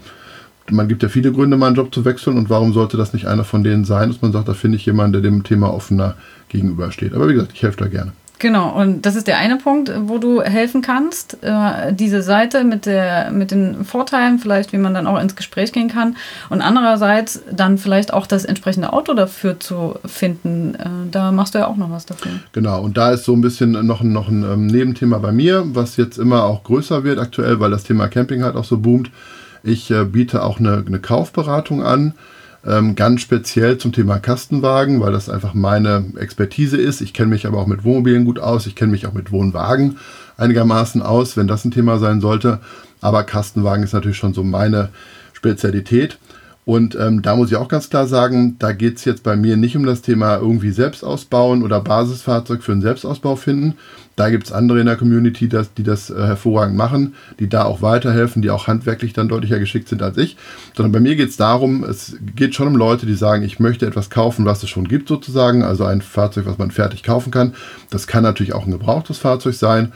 man 0.70 0.88
gibt 0.88 1.04
ja 1.04 1.10
viele 1.10 1.32
Gründe, 1.32 1.58
mal 1.58 1.68
einen 1.68 1.76
Job 1.76 1.94
zu 1.94 2.06
wechseln 2.06 2.38
und 2.38 2.50
warum 2.50 2.74
sollte 2.74 2.98
das 2.98 3.14
nicht 3.14 3.28
einer 3.28 3.44
von 3.44 3.64
denen 3.64 3.86
sein, 3.86 4.10
dass 4.10 4.22
man 4.22 4.32
sagt, 4.32 4.48
da 4.48 4.54
finde 4.54 4.78
ich 4.78 4.86
jemanden, 4.86 5.14
der 5.14 5.22
dem 5.22 5.44
Thema 5.44 5.74
offener 5.74 6.16
gegenübersteht. 6.50 7.14
Aber 7.14 7.28
wie 7.28 7.34
gesagt, 7.34 7.52
ich 7.54 7.64
helfe 7.64 7.78
da 7.78 7.88
gerne. 7.88 8.14
Genau, 8.44 8.78
und 8.78 9.06
das 9.06 9.16
ist 9.16 9.28
der 9.28 9.38
eine 9.38 9.56
Punkt, 9.56 9.90
wo 10.06 10.18
du 10.18 10.42
helfen 10.42 10.82
kannst. 10.82 11.38
Äh, 11.44 11.94
diese 11.94 12.22
Seite 12.22 12.66
mit, 12.66 12.86
der, 12.86 13.32
mit 13.32 13.52
den 13.52 13.86
Vorteilen, 13.86 14.38
vielleicht 14.38 14.74
wie 14.74 14.78
man 14.78 14.94
dann 14.94 15.08
auch 15.08 15.18
ins 15.22 15.38
Gespräch 15.38 15.72
gehen 15.72 15.88
kann. 15.88 16.18
Und 16.50 16.62
andererseits 16.62 17.42
dann 17.50 17.78
vielleicht 17.78 18.12
auch 18.14 18.28
das 18.28 18.44
entsprechende 18.44 18.92
Auto 18.92 19.14
dafür 19.14 19.62
zu 19.62 19.96
finden. 20.06 20.76
Äh, 20.76 21.10
da 21.10 21.32
machst 21.32 21.56
du 21.56 21.60
ja 21.60 21.68
auch 21.68 21.78
noch 21.78 21.90
was 21.90 22.06
dafür. 22.06 22.34
Genau, 22.52 22.82
und 22.82 22.98
da 22.98 23.12
ist 23.12 23.24
so 23.24 23.32
ein 23.32 23.40
bisschen 23.40 23.72
noch, 23.86 24.04
noch 24.04 24.28
ein 24.28 24.44
ähm, 24.44 24.68
Nebenthema 24.68 25.20
bei 25.20 25.32
mir, 25.32 25.64
was 25.68 25.96
jetzt 25.96 26.18
immer 26.18 26.44
auch 26.44 26.66
größer 26.66 27.06
wird 27.06 27.20
aktuell, 27.20 27.62
weil 27.62 27.72
das 27.72 27.86
Thema 27.86 28.10
Camping 28.10 28.44
halt 28.44 28.58
auch 28.58 28.66
so 28.66 28.78
boomt. 28.78 29.10
Ich 29.64 29.90
äh, 29.92 30.04
biete 30.04 30.44
auch 30.44 30.60
eine, 30.60 30.84
eine 30.86 31.00
Kaufberatung 31.00 31.82
an, 31.82 32.14
ähm, 32.66 32.96
ganz 32.96 33.22
speziell 33.22 33.78
zum 33.78 33.94
Thema 33.94 34.20
Kastenwagen, 34.20 35.00
weil 35.00 35.14
das 35.14 35.30
einfach 35.30 35.54
meine 35.54 36.06
Expertise 36.18 36.78
ist. 36.78 37.02
Ich 37.02 37.14
kenne 37.14 37.30
mich 37.30 37.48
aber 37.48 37.60
auch 37.60 37.68
mit 37.68 37.84
Wohnmobilen 37.84 38.26
gut 38.26 38.40
aus, 38.40 38.68
ich 38.68 38.76
kenne 38.76 38.92
mich 38.92 39.08
auch 39.08 39.14
mit 39.14 39.32
Wohnwagen 39.32 39.98
einigermaßen 40.38 41.02
aus, 41.02 41.38
wenn 41.38 41.48
das 41.48 41.64
ein 41.64 41.72
Thema 41.72 41.98
sein 41.98 42.22
sollte. 42.22 42.60
Aber 43.02 43.24
Kastenwagen 43.24 43.84
ist 43.84 43.94
natürlich 43.94 44.18
schon 44.18 44.34
so 44.34 44.44
meine 44.44 44.90
Spezialität. 45.34 46.18
Und 46.66 46.96
ähm, 46.96 47.22
da 47.22 47.36
muss 47.36 47.52
ich 47.52 47.58
auch 47.58 47.68
ganz 47.68 47.90
klar 47.90 48.08
sagen, 48.08 48.56
da 48.60 48.72
geht 48.72 48.98
es 48.98 49.06
jetzt 49.06 49.24
bei 49.24 49.36
mir 49.36 49.58
nicht 49.58 49.76
um 49.76 49.86
das 49.86 50.02
Thema 50.02 50.38
irgendwie 50.38 50.72
selbst 50.72 51.04
ausbauen 51.04 51.62
oder 51.62 51.82
Basisfahrzeug 51.82 52.64
für 52.64 52.72
einen 52.72 52.82
Selbstausbau 52.82 53.36
finden. 53.36 53.76
Da 54.16 54.30
gibt 54.30 54.46
es 54.46 54.52
andere 54.52 54.80
in 54.80 54.86
der 54.86 54.96
Community, 54.96 55.50
das, 55.50 55.74
die 55.74 55.84
das 55.84 56.10
äh, 56.10 56.16
hervorragend 56.16 56.78
machen, 56.78 57.16
die 57.40 57.50
da 57.50 57.64
auch 57.64 57.82
weiterhelfen, 57.82 58.42
die 58.42 58.52
auch 58.52 58.68
handwerklich 58.68 59.14
dann 59.14 59.28
deutlicher 59.28 59.60
geschickt 59.60 59.88
sind 59.88 60.04
als 60.04 60.18
ich. 60.18 60.38
Sondern 60.76 60.92
bei 60.92 61.00
mir 61.00 61.16
geht 61.16 61.30
es 61.30 61.38
darum, 61.38 61.84
es 61.84 62.18
geht 62.36 62.54
schon 62.54 62.68
um 62.68 62.76
Leute, 62.76 63.06
die 63.06 63.16
sagen, 63.16 63.44
ich 63.44 63.60
möchte 63.60 63.88
etwas 63.88 64.10
kaufen, 64.10 64.46
was 64.46 64.62
es 64.62 64.70
schon 64.70 64.88
gibt 64.88 65.08
sozusagen. 65.08 65.64
Also 65.64 65.86
ein 65.86 66.02
Fahrzeug, 66.02 66.46
was 66.46 66.60
man 66.60 66.70
fertig 66.70 67.02
kaufen 67.04 67.32
kann. 67.32 67.54
Das 67.90 68.06
kann 68.06 68.24
natürlich 68.24 68.54
auch 68.54 68.66
ein 68.66 68.72
gebrauchtes 68.72 69.18
Fahrzeug 69.18 69.56
sein. 69.56 69.94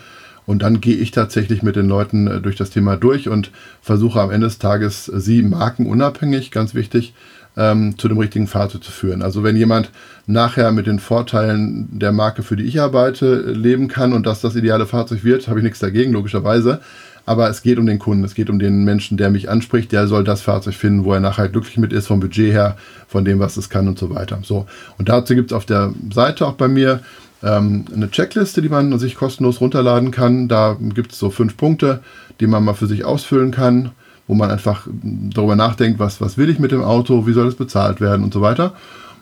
Und 0.48 0.64
dann 0.64 0.80
gehe 0.80 0.96
ich 0.96 1.12
tatsächlich 1.12 1.62
mit 1.62 1.76
den 1.76 1.88
Leuten 1.88 2.26
äh, 2.28 2.42
durch 2.42 2.56
das 2.56 2.72
Thema 2.72 2.96
durch 2.96 3.30
und 3.30 3.52
versuche 3.82 4.22
am 4.22 4.32
Ende 4.32 4.48
des 4.48 4.58
Tages 4.58 5.10
äh, 5.10 5.20
sie 5.20 5.44
markenunabhängig, 5.44 6.50
ganz 6.52 6.74
wichtig, 6.74 7.14
ähm, 7.58 7.98
zu 7.98 8.08
dem 8.08 8.18
richtigen 8.18 8.48
Fahrzeug 8.48 8.84
zu 8.84 8.92
führen. 8.92 9.22
Also 9.22 9.44
wenn 9.44 9.58
jemand 9.58 9.90
nachher 10.28 10.72
mit 10.72 10.88
den 10.88 11.00
Vorteilen 11.00 12.00
der 12.00 12.12
Marke, 12.12 12.44
für 12.44 12.56
die 12.56 12.64
ich 12.64 12.80
arbeite, 12.80 13.52
leben 13.52 13.88
kann 13.88 14.14
und 14.14 14.26
dass 14.26 14.42
das 14.42 14.56
ideale 14.56 14.86
Fahrzeug 14.86 15.24
wird, 15.24 15.48
habe 15.48 15.60
ich 15.60 15.64
nichts 15.64 15.80
dagegen, 15.80 16.14
logischerweise. 16.14 16.80
Aber 17.26 17.50
es 17.50 17.62
geht 17.62 17.78
um 17.78 17.86
den 17.86 18.00
Kunden, 18.00 18.24
es 18.24 18.36
geht 18.36 18.50
um 18.50 18.58
den 18.58 18.86
Menschen, 18.86 19.18
der 19.18 19.30
mich 19.30 19.50
anspricht, 19.50 19.92
der 19.92 20.08
soll 20.08 20.24
das 20.24 20.42
Fahrzeug 20.42 20.76
finden, 20.76 21.04
wo 21.04 21.12
er 21.12 21.20
nachher 21.20 21.50
glücklich 21.50 21.78
mit 21.78 21.92
ist, 21.92 22.08
vom 22.08 22.22
Budget 22.22 22.54
her, 22.54 22.78
von 23.08 23.26
dem, 23.26 23.40
was 23.40 23.58
es 23.58 23.70
kann 23.70 23.90
und 23.90 24.00
so 24.00 24.10
weiter. 24.16 24.40
So. 24.44 24.66
Und 24.98 25.10
dazu 25.10 25.36
gibt 25.36 25.52
es 25.52 25.56
auf 25.56 25.66
der 25.66 25.92
Seite 26.14 26.48
auch 26.48 26.54
bei 26.54 26.70
mir 26.70 27.02
ähm, 27.44 27.84
eine 27.94 28.10
Checkliste, 28.10 28.62
die 28.62 28.70
man 28.70 28.98
sich 28.98 29.16
kostenlos 29.16 29.60
runterladen 29.60 30.12
kann. 30.12 30.48
Da 30.48 30.78
gibt 30.80 31.12
es 31.12 31.20
so 31.20 31.30
fünf 31.30 31.58
Punkte, 31.58 32.02
die 32.40 32.48
man 32.48 32.64
mal 32.64 32.76
für 32.76 32.88
sich 32.88 33.04
ausfüllen 33.04 33.52
kann, 33.52 33.92
wo 34.28 34.34
man 34.34 34.52
einfach 34.52 34.88
darüber 34.92 35.56
nachdenkt, 35.56 36.00
was, 36.00 36.22
was 36.22 36.38
will 36.38 36.50
ich 36.50 36.60
mit 36.60 36.72
dem 36.72 36.84
Auto, 36.84 37.26
wie 37.28 37.34
soll 37.34 37.48
es 37.48 37.56
bezahlt 37.56 38.02
werden 38.02 38.24
und 38.24 38.34
so 38.34 38.42
weiter. 38.42 38.74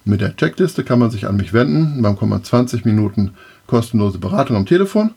Mit 0.04 0.22
der 0.22 0.36
Checkliste 0.36 0.84
kann 0.84 1.00
man 1.00 1.12
sich 1.12 1.28
an 1.28 1.36
mich 1.36 1.54
wenden. 1.54 2.04
Dann 2.04 2.16
kommt 2.16 2.32
man 2.32 2.44
20 2.44 2.86
Minuten 2.86 3.32
kostenlose 3.68 4.20
Beratung 4.20 4.56
am 4.56 4.66
Telefon. 4.66 5.12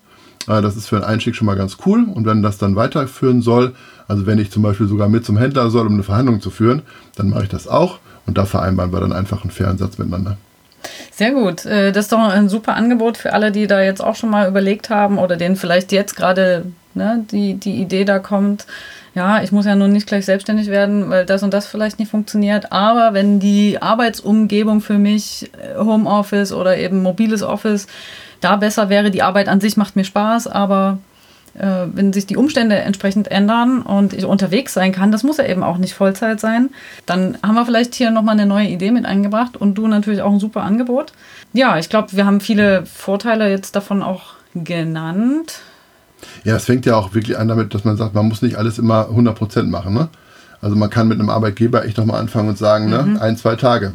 Äh, 0.47 0.63
das 0.63 0.77
ist 0.77 0.89
für 0.89 0.97
einen 0.97 1.05
Einstieg 1.05 1.35
schon 1.35 1.47
mal 1.47 1.57
ganz 1.57 1.77
cool. 1.87 2.07
Und 2.13 2.27
wenn 2.27 2.43
das 2.43 2.59
dann 2.59 2.77
weiterführen 2.77 3.43
soll, 3.43 3.75
also 4.09 4.27
wenn 4.27 4.39
ich 4.39 4.51
zum 4.51 4.63
Beispiel 4.63 4.89
sogar 4.89 5.09
mit 5.09 5.25
zum 5.25 5.37
Händler 5.37 5.71
soll, 5.71 5.87
um 5.87 5.95
eine 5.95 6.03
Verhandlung 6.03 6.41
zu 6.41 6.51
führen, 6.51 6.83
dann 7.17 7.31
mache 7.31 7.45
ich 7.45 7.49
das 7.49 7.69
auch. 7.69 7.99
Und 8.27 8.39
da 8.39 8.45
vereinbaren 8.45 8.93
wir 8.93 9.01
dann 9.01 9.13
einfach 9.13 9.43
einen 9.43 9.51
fairen 9.51 9.79
Satz 9.79 9.99
miteinander. 9.99 10.37
Sehr 11.13 11.33
gut. 11.33 11.67
Äh, 11.67 11.93
das 11.93 12.07
ist 12.07 12.13
doch 12.13 12.19
ein 12.19 12.49
super 12.49 12.75
Angebot 12.75 13.17
für 13.17 13.33
alle, 13.33 13.53
die 13.53 13.67
da 13.67 13.83
jetzt 13.83 14.03
auch 14.03 14.17
schon 14.17 14.31
mal 14.31 14.49
überlegt 14.49 14.91
haben 14.91 15.19
oder 15.19 15.37
denen 15.37 15.57
vielleicht 15.57 15.93
jetzt 15.93 16.17
gerade 16.17 16.65
ne, 16.95 17.25
die, 17.31 17.55
die 17.55 17.81
Idee 17.81 18.05
da 18.05 18.19
kommt. 18.19 18.67
Ja, 19.19 19.43
ich 19.43 19.51
muss 19.51 19.67
ja 19.67 19.75
nun 19.75 19.91
nicht 19.93 20.07
gleich 20.07 20.25
selbstständig 20.27 20.69
werden, 20.69 21.11
weil 21.11 21.27
das 21.27 21.43
und 21.43 21.53
das 21.53 21.67
vielleicht 21.67 21.99
nicht 21.99 22.09
funktioniert. 22.09 22.71
Aber 22.71 23.15
wenn 23.15 23.41
die 23.41 23.83
Arbeitsumgebung 23.83 24.81
für 24.81 24.97
mich, 24.97 25.51
äh, 25.61 25.77
Homeoffice 25.77 26.53
oder 26.53 26.79
eben 26.79 27.03
mobiles 27.03 27.43
Office, 27.43 27.89
da 28.41 28.55
besser 28.55 28.91
wäre. 28.91 29.11
Die 29.11 29.25
Arbeit 29.25 29.49
an 29.49 29.61
sich 29.61 29.77
macht 29.77 29.97
mir 29.97 30.05
Spaß, 30.05 30.47
aber 30.47 30.99
äh, 31.55 31.87
wenn 31.93 32.13
sich 32.13 32.27
die 32.27 32.37
Umstände 32.37 32.77
entsprechend 32.77 33.29
ändern 33.29 33.83
und 33.83 34.13
ich 34.13 34.25
unterwegs 34.25 34.73
sein 34.73 34.93
kann, 34.93 35.11
das 35.11 35.25
muss 35.25 35.39
ja 35.39 35.47
eben 35.47 35.65
auch 35.65 35.79
nicht 35.79 35.95
Vollzeit 35.95 36.39
sein, 36.39 36.71
dann 37.05 37.39
haben 37.43 37.57
wir 37.57 37.67
vielleicht 37.67 37.97
hier 37.97 38.13
nochmal 38.13 38.37
eine 38.39 38.47
neue 38.47 38.69
Idee 38.69 38.93
mit 38.93 39.05
eingebracht 39.05 39.57
und 39.57 39.75
du 39.75 39.89
natürlich 39.89 40.23
auch 40.23 40.33
ein 40.33 40.39
super 40.39 40.63
Angebot. 40.63 41.13
Ja, 41.55 41.77
ich 41.77 41.89
glaube, 41.89 42.13
wir 42.13 42.25
haben 42.25 42.41
viele 42.41 42.87
Vorteile 42.87 43.51
jetzt 43.51 43.75
davon 43.75 44.05
auch 44.05 44.35
genannt. 44.55 45.61
Ja, 46.45 46.57
es 46.57 46.65
fängt 46.65 46.87
ja 46.87 46.97
auch 46.97 47.15
wirklich 47.15 47.39
an 47.39 47.49
damit, 47.49 47.75
dass 47.75 47.85
man 47.85 47.97
sagt, 47.97 48.15
man 48.15 48.27
muss 48.27 48.43
nicht 48.43 48.57
alles 48.57 48.79
immer 48.79 49.09
100% 49.09 49.65
machen. 49.65 49.95
Ne? 49.95 50.09
Also 50.61 50.77
man 50.77 50.91
kann 50.91 51.09
mit 51.09 51.19
einem 51.19 51.31
Arbeitgeber 51.31 51.85
echt 51.85 51.99
nochmal 51.99 52.21
anfangen 52.21 52.49
und 52.49 52.59
sagen, 52.59 52.89
ne, 52.89 53.03
mhm. 53.03 53.13
ne, 53.15 53.23
ein, 53.23 53.37
zwei 53.37 53.57
Tage 53.57 53.93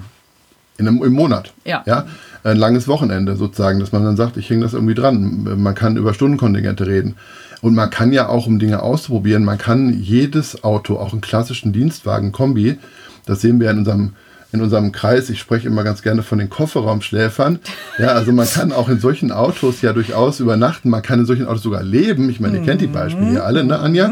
in 0.78 0.88
einem, 0.88 1.04
im 1.04 1.14
Monat. 1.14 1.54
Ja. 1.66 1.84
ja. 1.86 2.06
Ein 2.44 2.58
langes 2.58 2.88
Wochenende 2.88 3.36
sozusagen, 3.36 3.80
dass 3.80 3.92
man 3.92 4.04
dann 4.04 4.18
sagt, 4.18 4.38
ich 4.38 4.50
hänge 4.50 4.64
das 4.64 4.74
irgendwie 4.74 4.96
dran. 4.96 5.62
Man 5.62 5.76
kann 5.76 5.96
über 5.96 6.14
Stundenkontingente 6.14 6.86
reden. 6.88 7.16
Und 7.62 7.76
man 7.76 7.90
kann 7.90 8.12
ja 8.12 8.28
auch, 8.28 8.48
um 8.48 8.60
Dinge 8.60 8.82
auszuprobieren, 8.82 9.46
man 9.46 9.58
kann 9.58 9.94
jedes 10.02 10.66
Auto, 10.66 10.98
auch 10.98 11.14
einen 11.14 11.22
klassischen 11.22 11.72
Dienstwagen, 11.72 12.34
Kombi, 12.34 12.78
das 13.26 13.40
sehen 13.40 13.62
wir 13.62 13.72
in 13.72 13.80
unserem 13.80 14.14
in 14.54 14.62
unserem 14.62 14.92
Kreis, 14.92 15.32
ich 15.32 15.40
spreche 15.40 15.68
immer 15.68 15.84
ganz 15.84 16.04
gerne 16.04 16.22
von 16.22 16.38
den 16.38 16.48
Kofferraumschläfern. 16.48 17.60
Ja, 17.98 18.10
also 18.10 18.32
man 18.32 18.48
kann 18.48 18.72
auch 18.72 18.88
in 18.88 19.00
solchen 19.00 19.32
Autos 19.32 19.82
ja 19.82 19.94
durchaus 19.94 20.40
übernachten. 20.40 20.92
Man 20.92 21.02
kann 21.02 21.20
in 21.20 21.26
solchen 21.26 21.48
Autos 21.48 21.64
sogar 21.64 21.82
leben. 21.82 22.30
Ich 22.30 22.40
meine, 22.40 22.60
ihr 22.60 22.64
kennt 22.64 22.80
die 22.80 22.88
Beispiele 22.88 23.32
hier 23.32 23.46
alle, 23.46 23.64
ne, 23.64 23.80
Anja? 23.80 24.12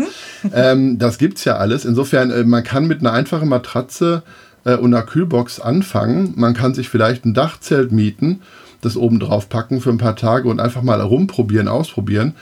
Ähm, 0.52 0.98
das 0.98 1.20
gibt's 1.20 1.46
ja 1.46 1.58
alles. 1.58 1.86
Insofern, 1.86 2.32
äh, 2.32 2.44
man 2.44 2.64
kann 2.64 2.88
mit 2.88 3.02
einer 3.02 3.14
einfachen 3.14 3.48
Matratze 3.50 4.24
äh, 4.66 4.76
und 4.76 4.94
einer 4.94 5.06
Kühlbox 5.06 5.60
anfangen. 5.60 6.34
Man 6.36 6.56
kann 6.56 6.74
sich 6.74 6.90
vielleicht 6.90 7.24
ein 7.24 7.36
Dachzelt 7.36 7.92
mieten, 7.92 8.42
das 8.82 8.98
oben 8.98 9.20
drauf 9.20 9.48
packen 9.48 9.80
für 9.80 9.92
ein 9.92 10.00
paar 10.00 10.16
Tage 10.16 10.50
und 10.50 10.60
einfach 10.60 10.82
mal 10.82 11.02
rumprobieren, 11.02 11.68
ausprobieren. 11.68 12.34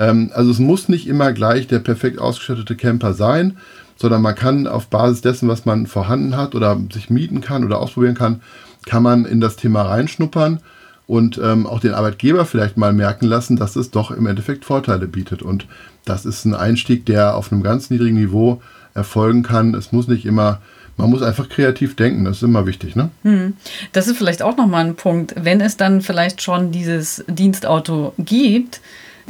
Ähm, 0.00 0.32
also 0.34 0.50
es 0.50 0.58
muss 0.58 0.88
nicht 0.88 1.06
immer 1.06 1.32
gleich 1.32 1.68
der 1.68 1.78
perfekt 1.78 2.18
ausgestattete 2.18 2.74
Camper 2.74 3.14
sein, 3.14 3.58
sondern 3.96 4.22
man 4.22 4.34
kann 4.34 4.66
auf 4.66 4.88
Basis 4.88 5.20
dessen, 5.20 5.48
was 5.48 5.64
man 5.64 5.86
vorhanden 5.86 6.36
hat 6.36 6.54
oder 6.54 6.78
sich 6.92 7.10
mieten 7.10 7.40
kann 7.40 7.64
oder 7.64 7.78
ausprobieren 7.78 8.14
kann, 8.14 8.40
kann 8.86 9.02
man 9.02 9.24
in 9.24 9.40
das 9.40 9.56
Thema 9.56 9.82
reinschnuppern 9.82 10.60
und 11.06 11.38
ähm, 11.42 11.66
auch 11.66 11.80
den 11.80 11.94
Arbeitgeber 11.94 12.44
vielleicht 12.44 12.76
mal 12.76 12.92
merken 12.92 13.26
lassen, 13.26 13.56
dass 13.56 13.76
es 13.76 13.90
doch 13.90 14.10
im 14.10 14.26
Endeffekt 14.26 14.64
Vorteile 14.64 15.06
bietet. 15.06 15.42
Und 15.42 15.66
das 16.04 16.24
ist 16.24 16.44
ein 16.44 16.54
Einstieg, 16.54 17.06
der 17.06 17.36
auf 17.36 17.52
einem 17.52 17.62
ganz 17.62 17.90
niedrigen 17.90 18.16
Niveau 18.16 18.62
erfolgen 18.94 19.42
kann. 19.42 19.74
Es 19.74 19.92
muss 19.92 20.08
nicht 20.08 20.24
immer, 20.24 20.60
man 20.96 21.10
muss 21.10 21.22
einfach 21.22 21.48
kreativ 21.48 21.96
denken, 21.96 22.24
das 22.24 22.38
ist 22.38 22.42
immer 22.42 22.66
wichtig. 22.66 22.96
Ne? 22.96 23.10
Hm. 23.22 23.54
Das 23.92 24.08
ist 24.08 24.16
vielleicht 24.16 24.42
auch 24.42 24.56
nochmal 24.56 24.86
ein 24.86 24.96
Punkt, 24.96 25.34
wenn 25.38 25.60
es 25.60 25.76
dann 25.76 26.00
vielleicht 26.00 26.42
schon 26.42 26.72
dieses 26.72 27.24
Dienstauto 27.28 28.14
gibt, 28.18 28.80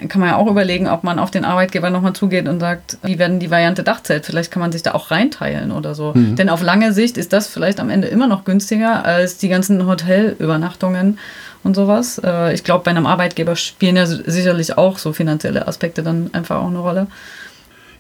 kann 0.09 0.21
man 0.21 0.31
ja 0.31 0.37
auch 0.37 0.49
überlegen, 0.49 0.89
ob 0.89 1.05
man 1.05 1.19
auf 1.19 1.31
den 1.31 1.45
Arbeitgeber 1.45 1.91
nochmal 1.91 2.15
zugeht 2.15 2.49
und 2.49 2.61
sagt, 2.61 2.99
wie 3.03 3.19
werden 3.19 3.39
die 3.39 3.51
Variante 3.51 3.85
Dachzelt? 3.85 4.27
Vielleicht 4.27 4.51
kann 4.51 4.61
man 4.61 4.73
sich 4.73 4.83
da 4.83 4.93
auch 4.93 5.11
reinteilen 5.11 5.71
oder 5.71 5.95
so. 5.95 6.13
Mhm. 6.15 6.37
Denn 6.37 6.49
auf 6.49 6.63
lange 6.63 6.93
Sicht 6.93 7.17
ist 7.17 7.33
das 7.33 7.47
vielleicht 7.47 7.79
am 7.81 7.91
Ende 7.91 8.09
immer 8.09 8.27
noch 8.27 8.45
günstiger 8.45 9.05
als 9.05 9.39
die 9.39 9.49
ganzen 9.49 9.87
Hotelübernachtungen 9.87 11.19
und 11.63 11.77
sowas. 11.77 12.21
Äh, 12.23 12.55
ich 12.55 12.65
glaube, 12.65 12.85
bei 12.85 12.91
einem 12.91 13.07
Arbeitgeber 13.07 13.57
spielen 13.57 13.97
ja 13.97 14.07
sicherlich 14.07 14.77
auch 14.77 14.99
so 14.99 15.13
finanzielle 15.13 15.69
Aspekte 15.69 16.03
dann 16.03 16.31
einfach 16.33 16.57
auch 16.57 16.69
eine 16.69 16.79
Rolle. 16.79 17.07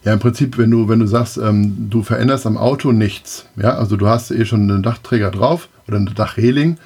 Ja, 0.04 0.12
im 0.12 0.18
Prinzip, 0.18 0.58
wenn 0.58 0.70
du, 0.70 0.88
wenn 0.88 0.98
du 0.98 1.06
sagst, 1.06 1.38
ähm, 1.38 1.88
du 1.88 2.02
veränderst 2.02 2.46
am 2.46 2.58
Auto 2.58 2.92
nichts, 2.92 3.46
ja, 3.56 3.76
also 3.76 3.96
du 3.96 4.06
hast 4.06 4.30
eh 4.30 4.44
schon 4.44 4.70
einen 4.70 4.82
Dachträger 4.82 5.30
drauf 5.30 5.68
oder 5.88 5.96
eine 5.96 6.10
Dachreling 6.10 6.76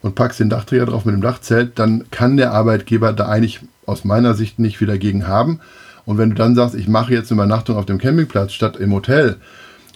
und 0.00 0.14
packst 0.14 0.40
den 0.40 0.48
Dachträger 0.48 0.86
drauf 0.86 1.04
mit 1.04 1.14
dem 1.14 1.20
Dachzelt, 1.20 1.78
dann 1.78 2.04
kann 2.10 2.38
der 2.38 2.52
Arbeitgeber 2.52 3.12
da 3.12 3.28
eigentlich 3.28 3.60
aus 3.86 4.04
meiner 4.04 4.34
Sicht 4.34 4.58
nicht 4.58 4.78
viel 4.78 4.86
dagegen 4.86 5.26
haben. 5.26 5.60
Und 6.04 6.18
wenn 6.18 6.30
du 6.30 6.36
dann 6.36 6.54
sagst, 6.54 6.74
ich 6.74 6.88
mache 6.88 7.12
jetzt 7.12 7.30
eine 7.30 7.40
Übernachtung 7.40 7.76
auf 7.76 7.86
dem 7.86 7.98
Campingplatz 7.98 8.52
statt 8.52 8.76
im 8.76 8.92
Hotel 8.92 9.36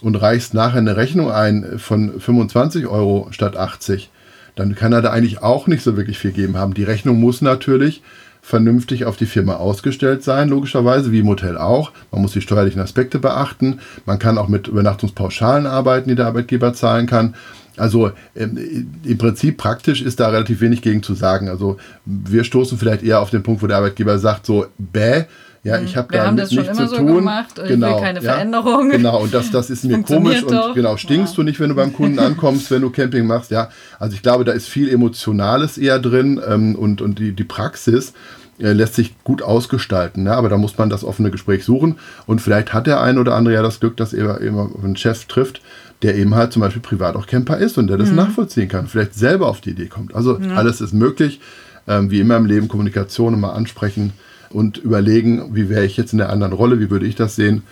und 0.01 0.15
reichst 0.15 0.53
nachher 0.53 0.79
eine 0.79 0.95
Rechnung 0.95 1.31
ein 1.31 1.77
von 1.77 2.19
25 2.19 2.87
Euro 2.87 3.27
statt 3.31 3.57
80, 3.57 4.09
dann 4.55 4.75
kann 4.75 4.93
er 4.93 5.01
da 5.01 5.11
eigentlich 5.11 5.41
auch 5.43 5.67
nicht 5.67 5.83
so 5.83 5.97
wirklich 5.97 6.17
viel 6.17 6.31
geben 6.31 6.57
haben. 6.57 6.73
Die 6.73 6.83
Rechnung 6.83 7.19
muss 7.19 7.41
natürlich 7.41 8.01
vernünftig 8.41 9.05
auf 9.05 9.17
die 9.17 9.25
Firma 9.25 9.55
ausgestellt 9.55 10.23
sein, 10.23 10.47
logischerweise, 10.47 11.11
wie 11.11 11.19
im 11.19 11.27
Hotel 11.27 11.57
auch. 11.57 11.91
Man 12.11 12.21
muss 12.21 12.31
die 12.31 12.41
steuerlichen 12.41 12.81
Aspekte 12.81 13.19
beachten. 13.19 13.79
Man 14.05 14.19
kann 14.19 14.37
auch 14.37 14.47
mit 14.47 14.69
Übernachtungspauschalen 14.69 15.65
arbeiten, 15.65 16.09
die 16.09 16.15
der 16.15 16.27
Arbeitgeber 16.27 16.73
zahlen 16.73 17.07
kann. 17.07 17.35
Also 17.77 18.11
ähm, 18.35 18.89
im 19.03 19.17
Prinzip 19.17 19.57
praktisch 19.57 20.01
ist 20.01 20.19
da 20.19 20.29
relativ 20.29 20.61
wenig 20.61 20.81
gegen 20.81 21.03
zu 21.03 21.13
sagen. 21.13 21.49
Also 21.49 21.77
wir 22.05 22.43
stoßen 22.43 22.77
vielleicht 22.77 23.03
eher 23.03 23.21
auf 23.21 23.29
den 23.29 23.43
Punkt, 23.43 23.61
wo 23.61 23.67
der 23.67 23.77
Arbeitgeber 23.77 24.19
sagt, 24.19 24.45
so, 24.45 24.65
bäh, 24.77 25.25
ja, 25.67 25.81
ich 25.81 25.97
habe 25.97 26.07
da 26.13 26.31
nichts 26.31 26.49
zu 26.49 26.63
tun. 26.95 27.07
Gemacht, 27.07 27.55
genau, 27.67 27.87
ich 27.89 27.95
will 27.95 28.01
keine 28.01 28.21
ja, 28.21 28.33
Veränderung. 28.33 28.89
Genau, 28.89 29.21
und 29.21 29.33
das, 29.33 29.51
das 29.51 29.69
ist 29.69 29.83
mir 29.83 30.01
komisch 30.01 30.41
doch. 30.41 30.69
und 30.69 30.75
genau, 30.75 30.95
stinkst 30.95 31.33
ja. 31.33 31.35
du 31.37 31.43
nicht, 31.43 31.59
wenn 31.59 31.69
du 31.69 31.75
beim 31.75 31.93
Kunden 31.93 32.19
ankommst, 32.19 32.71
wenn 32.71 32.81
du 32.81 32.89
Camping 32.89 33.27
machst, 33.27 33.51
ja. 33.51 33.69
Also 33.99 34.15
ich 34.15 34.21
glaube, 34.21 34.45
da 34.45 34.53
ist 34.53 34.69
viel 34.69 34.89
Emotionales 34.89 35.77
eher 35.77 35.99
drin 35.99 36.39
ähm, 36.47 36.75
und, 36.75 37.01
und 37.01 37.19
die, 37.19 37.33
die 37.33 37.43
Praxis 37.43 38.13
äh, 38.59 38.71
lässt 38.71 38.95
sich 38.95 39.15
gut 39.23 39.41
ausgestalten, 39.41 40.25
ja, 40.25 40.35
aber 40.35 40.47
da 40.47 40.57
muss 40.57 40.77
man 40.77 40.89
das 40.89 41.03
offene 41.03 41.31
Gespräch 41.31 41.65
suchen 41.65 41.97
und 42.25 42.41
vielleicht 42.41 42.73
hat 42.73 42.87
der 42.87 43.01
ein 43.01 43.17
oder 43.17 43.35
andere 43.35 43.55
ja 43.55 43.61
das 43.61 43.79
Glück, 43.79 43.97
dass 43.97 44.13
er 44.13 44.39
immer 44.39 44.69
einen 44.81 44.95
Chef 44.95 45.25
trifft, 45.25 45.61
der 46.01 46.15
eben 46.15 46.35
halt 46.35 46.53
zum 46.53 46.61
Beispiel 46.61 46.81
privat 46.81 47.15
auch 47.15 47.25
Camper 47.25 47.57
ist 47.57 47.77
und 47.77 47.87
der 47.87 47.97
das 47.97 48.09
mhm. 48.09 48.15
nachvollziehen 48.17 48.67
kann, 48.67 48.87
vielleicht 48.87 49.15
selber 49.15 49.47
auf 49.47 49.61
die 49.61 49.71
Idee 49.71 49.87
kommt. 49.87 50.13
Also 50.15 50.39
ja. 50.39 50.55
alles 50.55 50.81
ist 50.81 50.93
möglich. 50.93 51.39
Ähm, 51.87 52.11
wie 52.11 52.19
immer 52.19 52.35
im 52.35 52.45
Leben 52.45 52.67
Kommunikation 52.67 53.33
immer 53.33 53.53
ansprechen 53.53 54.11
und 54.49 54.77
überlegen, 54.77 55.55
wie 55.55 55.69
wäre 55.69 55.85
ich 55.85 55.95
jetzt 55.95 56.11
in 56.11 56.17
der 56.17 56.29
anderen 56.29 56.51
Rolle, 56.51 56.79
wie 56.79 56.89
würde 56.89 57.05
ich 57.05 57.15
das 57.15 57.35
sehen. 57.35 57.63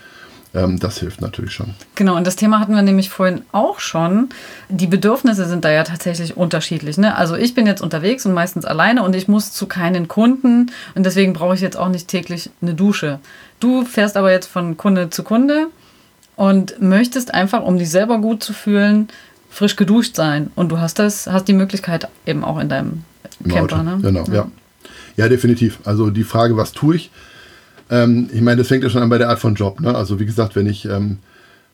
Ähm, 0.54 0.80
das 0.80 1.00
hilft 1.00 1.22
natürlich 1.22 1.52
schon. 1.52 1.74
Genau, 1.96 2.16
und 2.16 2.26
das 2.26 2.38
Thema 2.38 2.62
hatten 2.62 2.74
wir 2.74 2.82
nämlich 2.82 3.10
vorhin 3.10 3.42
auch 3.52 3.80
schon. 3.80 4.30
Die 4.70 4.88
Bedürfnisse 4.88 5.46
sind 5.46 5.66
da 5.66 5.72
ja 5.72 5.84
tatsächlich 5.84 6.38
unterschiedlich. 6.38 6.98
Ne? 6.98 7.16
Also 7.18 7.36
ich 7.36 7.54
bin 7.54 7.68
jetzt 7.68 7.82
unterwegs 7.82 8.26
und 8.26 8.34
meistens 8.34 8.64
alleine 8.64 9.04
und 9.04 9.16
ich 9.16 9.28
muss 9.28 9.52
zu 9.52 9.68
keinen 9.68 10.08
Kunden 10.08 10.72
und 10.96 11.06
deswegen 11.06 11.34
brauche 11.34 11.56
ich 11.56 11.62
jetzt 11.62 11.78
auch 11.78 11.90
nicht 11.90 12.08
täglich 12.08 12.50
eine 12.62 12.74
Dusche. 12.74 13.20
Du 13.60 13.84
fährst 13.84 14.16
aber 14.16 14.32
jetzt 14.32 14.48
von 14.48 14.78
Kunde 14.78 15.10
zu 15.10 15.24
Kunde 15.24 15.68
und 16.36 16.82
möchtest 16.82 17.34
einfach, 17.34 17.64
um 17.64 17.78
dich 17.78 17.90
selber 17.90 18.20
gut 18.20 18.44
zu 18.44 18.54
fühlen, 18.54 19.08
frisch 19.50 19.76
geduscht 19.76 20.16
sein. 20.16 20.52
Und 20.56 20.70
du 20.70 20.80
hast 20.80 21.00
das, 21.00 21.28
hast 21.28 21.48
die 21.48 21.54
Möglichkeit 21.54 22.08
eben 22.26 22.44
auch 22.44 22.60
in 22.60 22.70
deinem 22.70 23.04
Im 23.44 23.52
Camper. 23.52 23.84
Ne? 23.84 24.00
Genau, 24.02 24.26
ja. 24.26 24.34
ja. 24.34 24.48
ja. 25.16 25.30
definitiv. 25.30 25.80
Also 25.86 26.10
die 26.10 26.24
Frage, 26.24 26.58
was 26.58 26.74
tue 26.74 26.98
ich? 26.98 27.12
Ähm, 27.90 28.30
ich 28.34 28.42
meine, 28.42 28.58
das 28.58 28.68
fängt 28.68 28.84
ja 28.84 28.90
schon 28.90 29.02
an 29.02 29.10
bei 29.10 29.18
der 29.18 29.30
Art 29.30 29.40
von 29.40 29.56
Job. 29.56 29.80
Ne? 29.80 29.96
Also 29.96 30.20
wie 30.20 30.26
gesagt, 30.26 30.56
wenn 30.56 30.68
ich, 30.68 30.86
ähm, 30.86 31.20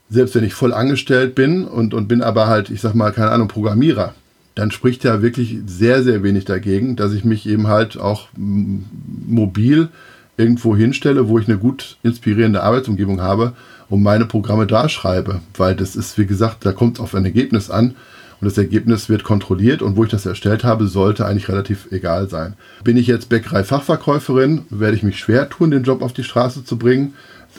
selbst 0.09 0.35
wenn 0.35 0.43
ich 0.43 0.53
voll 0.53 0.73
angestellt 0.73 1.33
bin 1.33 1.63
und, 1.63 1.93
und 1.93 2.07
bin 2.07 2.21
aber 2.21 2.47
halt, 2.47 2.69
ich 2.69 2.81
sag 2.81 2.93
mal, 2.93 3.11
keine 3.11 3.31
Ahnung, 3.31 3.47
Programmierer, 3.47 4.13
dann 4.53 4.69
spricht 4.69 5.03
ja 5.03 5.21
wirklich 5.21 5.57
sehr, 5.65 6.03
sehr 6.03 6.23
wenig 6.23 6.45
dagegen, 6.45 6.97
dass 6.97 7.13
ich 7.13 7.23
mich 7.23 7.47
eben 7.47 7.67
halt 7.67 7.97
auch 7.97 8.27
mobil 8.35 9.89
irgendwo 10.37 10.75
hinstelle, 10.75 11.29
wo 11.29 11.39
ich 11.39 11.47
eine 11.47 11.57
gut 11.57 11.97
inspirierende 12.03 12.61
Arbeitsumgebung 12.61 13.21
habe 13.21 13.53
und 13.91 14.01
meine 14.01 14.25
Programme 14.25 14.65
da 14.65 14.89
schreibe. 14.89 15.41
Weil 15.55 15.75
das 15.75 15.95
ist, 15.95 16.17
wie 16.17 16.25
gesagt, 16.25 16.65
da 16.65 16.71
kommt 16.71 16.97
es 16.97 17.03
auf 17.03 17.13
ein 17.13 17.25
Ergebnis 17.25 17.69
an 17.69 17.93
und 18.39 18.45
das 18.45 18.57
Ergebnis 18.57 19.09
wird 19.09 19.23
kontrolliert 19.23 19.81
und 19.83 19.97
wo 19.97 20.05
ich 20.05 20.09
das 20.09 20.25
erstellt 20.25 20.63
habe, 20.63 20.87
sollte 20.87 21.25
eigentlich 21.25 21.49
relativ 21.49 21.91
egal 21.91 22.29
sein. 22.29 22.55
Bin 22.83 22.97
ich 22.97 23.05
jetzt 23.05 23.29
Bäckerei-Fachverkäuferin, 23.29 24.65
werde 24.69 24.95
ich 24.95 25.03
mich 25.03 25.19
schwer 25.19 25.49
tun, 25.49 25.71
den 25.71 25.83
Job 25.83 26.01
auf 26.01 26.13
die 26.13 26.23
Straße 26.23 26.63
zu 26.63 26.77
bringen. 26.77 27.13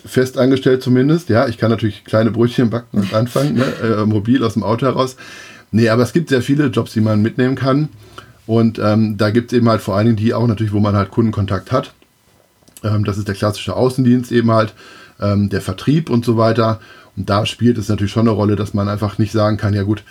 Fest 0.07 0.39
angestellt 0.39 0.83
zumindest. 0.83 1.29
Ja, 1.29 1.47
ich 1.47 1.59
kann 1.59 1.71
natürlich 1.71 2.03
kleine 2.05 2.31
Brötchen 2.31 2.71
backen 2.71 2.99
und 2.99 3.15
anfangen, 3.15 3.55
ne? 3.57 3.65
äh, 3.83 4.07
mobil 4.07 4.43
aus 4.43 4.55
dem 4.55 4.63
Auto 4.63 4.87
heraus. 4.87 5.17
Nee, 5.71 5.91
aber 5.91 6.03
es 6.03 6.15
gibt 6.15 6.31
sehr 6.31 6.43
viele 6.43 6.67
Jobs, 6.67 6.95
die 6.95 7.03
man 7.03 7.21
mitnehmen 7.21 7.57
kann. 7.57 7.91
Und 8.47 8.79
ähm, 8.79 9.19
da 9.19 9.31
gibt 9.31 9.53
es 9.53 9.59
eben 9.59 9.69
halt 9.69 9.83
vor 9.83 9.97
allen 9.97 10.07
Dingen 10.07 10.17
die 10.17 10.33
auch 10.33 10.47
natürlich, 10.47 10.73
wo 10.73 10.81
man 10.81 10.97
halt 10.97 11.11
Kundenkontakt 11.11 11.71
hat. 11.71 11.93
Ähm, 12.83 13.05
das 13.05 13.19
ist 13.19 13.29
der 13.29 13.35
klassische 13.35 13.77
Außendienst 13.77 14.33
eben 14.33 14.51
halt, 14.51 14.75
ähm, 15.23 15.49
der 15.49 15.61
Vertrieb 15.61 16.11
und 16.11 16.25
so 16.25 16.37
weiter. 16.37 16.81
Und 17.17 17.31
da 17.31 17.47
spielt 17.47 17.79
es 17.79 17.89
natürlich 17.89 18.13
schon 18.13 18.29
eine 18.29 18.37
Rolle, 18.37 18.57
dass 18.57 18.75
man 18.75 18.89
einfach 18.89 19.19
nicht 19.19 19.33
sagen 19.33 19.57
kann, 19.57 19.75
ja 19.75 19.83
gut, 19.83 20.03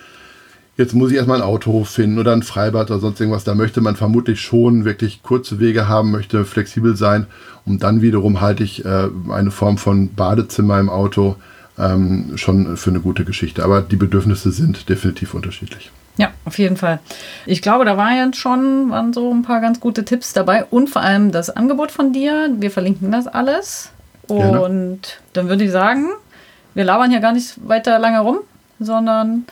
jetzt 0.77 0.93
muss 0.93 1.11
ich 1.11 1.17
erstmal 1.17 1.37
ein 1.37 1.47
Auto 1.47 1.83
finden 1.83 2.19
oder 2.19 2.33
ein 2.33 2.43
Freibad 2.43 2.89
oder 2.91 2.99
sonst 2.99 3.19
irgendwas. 3.19 3.43
Da 3.43 3.55
möchte 3.55 3.81
man 3.81 3.95
vermutlich 3.95 4.41
schon 4.41 4.85
wirklich 4.85 5.23
kurze 5.23 5.59
Wege 5.59 5.87
haben, 5.87 6.11
möchte 6.11 6.45
flexibel 6.45 6.95
sein. 6.95 7.27
Und 7.65 7.83
dann 7.83 8.01
wiederum 8.01 8.41
halte 8.41 8.63
ich 8.63 8.85
äh, 8.85 9.07
eine 9.29 9.51
Form 9.51 9.77
von 9.77 10.13
Badezimmer 10.13 10.79
im 10.79 10.89
Auto 10.89 11.35
ähm, 11.77 12.33
schon 12.35 12.77
für 12.77 12.89
eine 12.89 12.99
gute 12.99 13.25
Geschichte. 13.25 13.63
Aber 13.63 13.81
die 13.81 13.95
Bedürfnisse 13.95 14.51
sind 14.51 14.89
definitiv 14.89 15.33
unterschiedlich. 15.33 15.91
Ja, 16.17 16.31
auf 16.45 16.59
jeden 16.59 16.77
Fall. 16.77 16.99
Ich 17.45 17.61
glaube, 17.61 17.85
da 17.85 17.97
waren 17.97 18.15
jetzt 18.15 18.37
schon 18.37 18.89
waren 18.89 19.13
so 19.13 19.33
ein 19.33 19.43
paar 19.43 19.61
ganz 19.61 19.79
gute 19.79 20.03
Tipps 20.03 20.33
dabei 20.33 20.65
und 20.65 20.89
vor 20.89 21.01
allem 21.01 21.31
das 21.31 21.49
Angebot 21.49 21.91
von 21.91 22.11
dir. 22.11 22.49
Wir 22.59 22.69
verlinken 22.69 23.11
das 23.11 23.27
alles. 23.27 23.91
Und 24.31 24.39
Gerne. 24.41 24.99
dann 25.33 25.49
würde 25.49 25.63
ich 25.63 25.71
sagen, 25.71 26.09
wir 26.73 26.83
labern 26.83 27.11
hier 27.11 27.19
gar 27.19 27.33
nicht 27.33 27.55
weiter 27.67 27.99
lange 27.99 28.19
rum, 28.19 28.39
sondern 28.79 29.45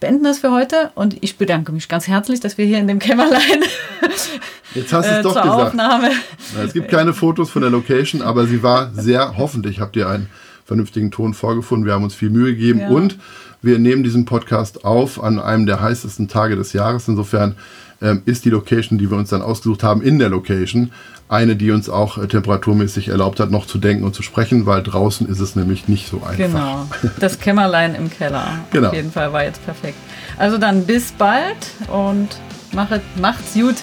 beenden 0.00 0.24
das 0.24 0.38
für 0.38 0.50
heute 0.52 0.90
und 0.94 1.22
ich 1.22 1.38
bedanke 1.38 1.72
mich 1.72 1.88
ganz 1.88 2.06
herzlich, 2.06 2.40
dass 2.40 2.58
wir 2.58 2.66
hier 2.66 2.78
in 2.78 2.86
dem 2.86 2.98
Kämmerlein 2.98 3.40
Jetzt 4.74 4.92
hast 4.92 5.08
du 5.08 5.12
es 5.12 5.18
äh, 5.20 5.22
doch 5.22 5.34
gesagt. 5.34 5.48
Aufnahme. 5.68 6.10
Na, 6.54 6.62
Es 6.62 6.74
gibt 6.74 6.90
keine 6.90 7.14
Fotos 7.14 7.50
von 7.50 7.62
der 7.62 7.70
Location, 7.70 8.20
aber 8.20 8.46
sie 8.46 8.62
war 8.62 8.92
sehr, 8.92 9.38
hoffentlich 9.38 9.80
habt 9.80 9.96
ihr 9.96 10.06
einen 10.08 10.28
vernünftigen 10.66 11.10
Ton 11.10 11.32
vorgefunden. 11.32 11.86
Wir 11.86 11.94
haben 11.94 12.04
uns 12.04 12.14
viel 12.14 12.28
Mühe 12.30 12.52
gegeben 12.54 12.80
Ja. 12.80 12.88
und 12.88 13.16
wir 13.62 13.78
nehmen 13.78 14.02
diesen 14.04 14.26
Podcast 14.26 14.84
auf 14.84 15.22
an 15.22 15.38
einem 15.40 15.64
der 15.64 15.80
heißesten 15.80 16.28
Tage 16.28 16.56
des 16.56 16.72
Jahres. 16.74 17.08
Insofern 17.08 17.54
ähm, 18.02 18.20
ist 18.26 18.44
die 18.44 18.50
Location, 18.50 18.98
die 18.98 19.10
wir 19.10 19.16
uns 19.16 19.30
dann 19.30 19.40
ausgesucht 19.42 19.82
haben, 19.82 20.02
in 20.02 20.18
der 20.18 20.28
Location 20.28 20.92
eine, 21.28 21.56
die 21.56 21.70
uns 21.70 21.88
auch 21.88 22.18
äh, 22.18 22.28
temperaturmäßig 22.28 23.08
erlaubt 23.08 23.40
hat, 23.40 23.50
noch 23.50 23.66
zu 23.66 23.78
denken 23.78 24.04
und 24.04 24.14
zu 24.14 24.22
sprechen, 24.22 24.66
weil 24.66 24.82
draußen 24.82 25.26
ist 25.28 25.40
es 25.40 25.56
nämlich 25.56 25.88
nicht 25.88 26.08
so 26.08 26.18
einfach. 26.18 26.36
Genau, 26.36 26.86
das 27.20 27.38
Kämmerlein 27.40 27.94
im 27.94 28.10
Keller. 28.10 28.46
Genau. 28.70 28.88
Auf 28.88 28.94
jeden 28.94 29.10
Fall 29.10 29.32
war 29.32 29.42
jetzt 29.44 29.64
perfekt. 29.64 29.96
Also 30.36 30.58
dann 30.58 30.84
bis 30.84 31.12
bald 31.12 31.56
und 31.90 32.28
machet, 32.72 33.02
macht's 33.20 33.54
gut. 33.54 33.76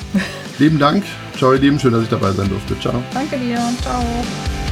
Lieben 0.60 0.78
Dank. 0.80 1.04
Ciao, 1.36 1.52
ihr 1.54 1.60
Lieben. 1.60 1.80
Schön, 1.80 1.92
dass 1.94 2.04
ich 2.04 2.10
dabei 2.10 2.32
sein 2.32 2.48
durfte. 2.48 2.80
Ciao. 2.80 3.02
Danke 3.14 3.38
dir 3.38 3.58
und 3.58 3.82
ciao. 3.82 4.63